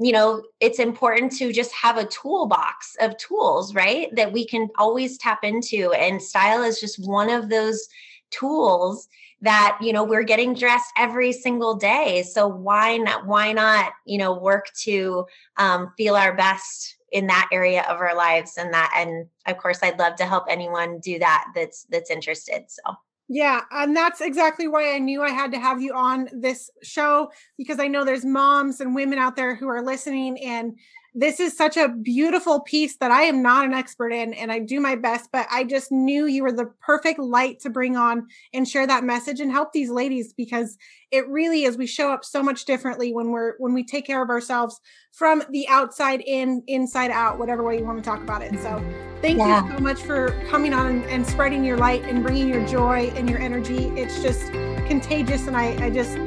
you 0.01 0.13
know, 0.13 0.41
it's 0.61 0.79
important 0.79 1.29
to 1.33 1.51
just 1.51 1.73
have 1.73 1.97
a 1.97 2.05
toolbox 2.05 2.95
of 3.01 3.17
tools, 3.17 3.75
right? 3.75 4.07
That 4.15 4.31
we 4.31 4.45
can 4.45 4.69
always 4.77 5.17
tap 5.17 5.43
into. 5.43 5.91
And 5.91 6.21
style 6.21 6.63
is 6.63 6.79
just 6.79 7.05
one 7.05 7.29
of 7.29 7.49
those 7.49 7.85
tools 8.31 9.09
that 9.41 9.77
you 9.81 9.93
know 9.93 10.03
we're 10.03 10.23
getting 10.23 10.53
dressed 10.53 10.91
every 10.97 11.31
single 11.31 11.75
day. 11.75 12.23
So 12.23 12.47
why 12.47 12.97
not 12.97 13.25
why 13.25 13.53
not 13.53 13.93
you 14.05 14.17
know 14.17 14.33
work 14.33 14.67
to 14.81 15.25
um, 15.57 15.93
feel 15.97 16.15
our 16.15 16.35
best 16.35 16.97
in 17.11 17.27
that 17.27 17.49
area 17.51 17.83
of 17.89 17.99
our 17.99 18.15
lives 18.15 18.53
and 18.57 18.73
that 18.73 18.93
and 18.95 19.25
of 19.47 19.57
course 19.57 19.79
i'd 19.81 19.97
love 19.97 20.15
to 20.15 20.25
help 20.25 20.43
anyone 20.47 20.99
do 20.99 21.17
that 21.17 21.47
that's 21.55 21.85
that's 21.89 22.11
interested 22.11 22.65
so. 22.67 22.81
Yeah, 23.31 23.61
and 23.69 23.95
that's 23.95 24.21
exactly 24.21 24.67
why 24.67 24.95
I 24.95 24.97
knew 24.97 25.21
I 25.21 25.29
had 25.29 25.51
to 25.51 25.59
have 25.59 25.79
you 25.79 25.93
on 25.93 26.29
this 26.33 26.71
show 26.81 27.29
because 27.59 27.79
I 27.79 27.87
know 27.87 28.03
there's 28.03 28.25
moms 28.25 28.81
and 28.81 28.95
women 28.95 29.19
out 29.19 29.35
there 29.35 29.53
who 29.53 29.67
are 29.67 29.83
listening 29.83 30.43
and 30.43 30.79
this 31.13 31.39
is 31.39 31.57
such 31.57 31.75
a 31.77 31.89
beautiful 31.89 32.61
piece 32.61 32.97
that 32.97 33.11
I 33.11 33.23
am 33.23 33.41
not 33.41 33.65
an 33.65 33.73
expert 33.73 34.11
in 34.11 34.33
and 34.33 34.51
I 34.51 34.59
do 34.59 34.79
my 34.79 34.95
best, 34.95 35.29
but 35.31 35.47
I 35.51 35.63
just 35.63 35.91
knew 35.91 36.25
you 36.25 36.43
were 36.43 36.51
the 36.51 36.71
perfect 36.81 37.19
light 37.19 37.59
to 37.61 37.69
bring 37.69 37.97
on 37.97 38.27
and 38.53 38.67
share 38.67 38.85
that 38.85 39.03
message 39.03 39.39
and 39.39 39.51
help 39.51 39.73
these 39.73 39.89
ladies 39.89 40.33
because 40.33 40.77
it 41.11 41.27
really 41.27 41.63
is 41.63 41.77
we 41.77 41.87
show 41.87 42.11
up 42.11 42.23
so 42.23 42.43
much 42.43 42.65
differently 42.65 43.11
when 43.11 43.31
we're 43.31 43.55
when 43.57 43.73
we 43.73 43.83
take 43.83 44.05
care 44.05 44.21
of 44.21 44.29
ourselves 44.29 44.79
from 45.11 45.43
the 45.49 45.67
outside 45.67 46.21
in, 46.21 46.61
inside 46.67 47.09
out, 47.11 47.39
whatever 47.39 47.63
way 47.63 47.77
you 47.77 47.83
want 47.83 47.97
to 47.97 48.03
talk 48.07 48.21
about 48.21 48.43
it. 48.43 48.53
So 48.59 48.83
thank 49.21 49.39
yeah. 49.39 49.65
you 49.65 49.71
so 49.71 49.79
much 49.79 50.01
for 50.01 50.39
coming 50.49 50.73
on 50.73 50.85
and, 50.85 51.05
and, 51.05 51.25
spreading 51.25 51.65
your 51.65 51.77
light 51.77 52.03
and 52.03 52.21
bringing 52.21 52.47
your 52.47 52.65
joy 52.67 53.11
and 53.15 53.27
your 53.27 53.39
energy. 53.39 53.87
It's 53.95 54.21
just 54.21 54.51
contagious 54.87 55.47
and 55.47 55.57
I, 55.57 55.85
I 55.85 55.89
just 55.89 56.17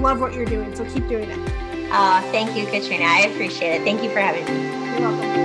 love 0.00 0.20
what 0.20 0.34
you're 0.34 0.44
doing. 0.44 0.74
So 0.76 0.84
keep 0.84 1.08
doing 1.08 1.30
it. 1.30 1.57
Uh, 1.90 2.20
thank 2.30 2.54
you, 2.54 2.66
Katrina. 2.66 3.04
I 3.04 3.20
appreciate 3.32 3.80
it. 3.80 3.82
Thank 3.82 4.02
you 4.02 4.10
for 4.10 4.20
having 4.20 4.44
me. 4.44 5.00
You're 5.00 5.10
welcome. 5.10 5.38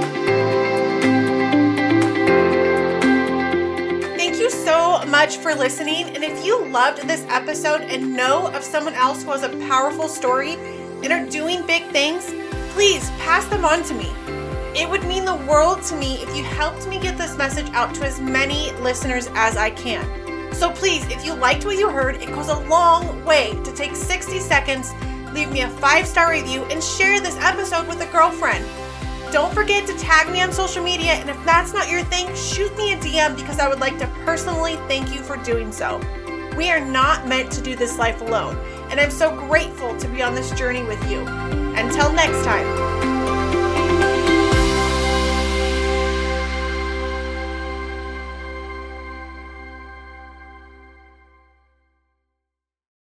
Thank 4.18 4.38
you 4.40 4.50
so 4.50 5.06
much 5.06 5.38
for 5.38 5.56
listening. 5.56 6.14
And 6.16 6.24
if 6.24 6.44
you 6.44 6.66
loved 6.66 7.08
this 7.08 7.26
episode 7.30 7.82
and 7.82 8.14
know 8.14 8.48
of 8.48 8.62
someone 8.62 8.94
else 8.94 9.24
who 9.24 9.32
has 9.32 9.44
a 9.44 9.58
powerful 9.70 10.10
story 10.10 10.56
and 11.02 11.14
are 11.14 11.26
doing 11.30 11.66
big 11.66 11.86
things, 11.92 12.34
please 12.74 13.10
pass 13.12 13.46
them 13.46 13.64
on 13.64 13.84
to 13.84 13.94
me. 13.94 14.12
It 14.76 14.90
would 14.90 15.04
mean 15.06 15.24
the 15.24 15.36
world 15.48 15.82
to 15.84 15.96
me 15.96 16.16
if 16.16 16.36
you 16.36 16.44
helped 16.44 16.88
me 16.88 17.00
get 17.00 17.18
this 17.18 17.38
message 17.38 17.70
out 17.72 17.96
to 17.96 18.06
as 18.06 18.20
many 18.20 18.72
listeners 18.82 19.30
as 19.36 19.56
I 19.56 19.70
can. 19.70 20.04
So 20.54 20.72
please, 20.72 21.06
if 21.08 21.24
you 21.24 21.36
liked 21.36 21.64
what 21.64 21.78
you 21.78 21.90
heard, 21.90 22.16
it 22.18 22.28
goes 22.30 22.50
a 22.50 22.60
long 22.68 23.24
way 23.24 23.52
to 23.64 23.74
take 23.74 23.96
60 23.96 24.40
seconds 24.40 24.92
leave 25.34 25.52
me 25.52 25.62
a 25.62 25.70
five 25.70 26.08
star 26.08 26.32
review, 26.32 26.64
and 26.66 26.84
share 26.84 27.20
this 27.20 27.38
episode 27.38 27.88
with 27.88 28.02
a 28.02 28.12
girlfriend. 28.12 28.66
Don't 29.32 29.54
forget 29.54 29.88
to 29.88 29.98
tag 29.98 30.32
me 30.32 30.42
on 30.42 30.52
social 30.52 30.84
media, 30.84 31.14
and 31.14 31.30
if 31.30 31.46
that's 31.46 31.74
not 31.74 31.90
your 31.90 32.04
thing, 32.04 32.34
shoot 32.36 32.76
me 32.78 32.94
a 32.94 32.98
DM 32.98 33.36
because 33.36 33.60
I 33.60 33.68
would 33.68 33.80
like 33.80 33.98
to 34.00 34.08
personally 34.26 34.76
thank 34.88 35.14
you 35.14 35.22
for 35.22 35.38
doing 35.38 35.72
so. 35.72 36.00
We 36.56 36.70
are 36.70 36.80
not 36.80 37.28
meant 37.28 37.52
to 37.54 37.62
do 37.62 37.76
this 37.76 37.98
life 37.98 38.22
alone, 38.22 38.56
and 38.92 39.00
I'm 39.00 39.10
so 39.10 39.36
grateful 39.48 39.98
to 39.98 40.08
be 40.08 40.22
on 40.22 40.36
this 40.36 40.52
journey 40.52 40.84
with 40.84 41.04
you. 41.10 41.22
Until 41.76 42.14
next 42.14 42.46
time. 42.46 43.13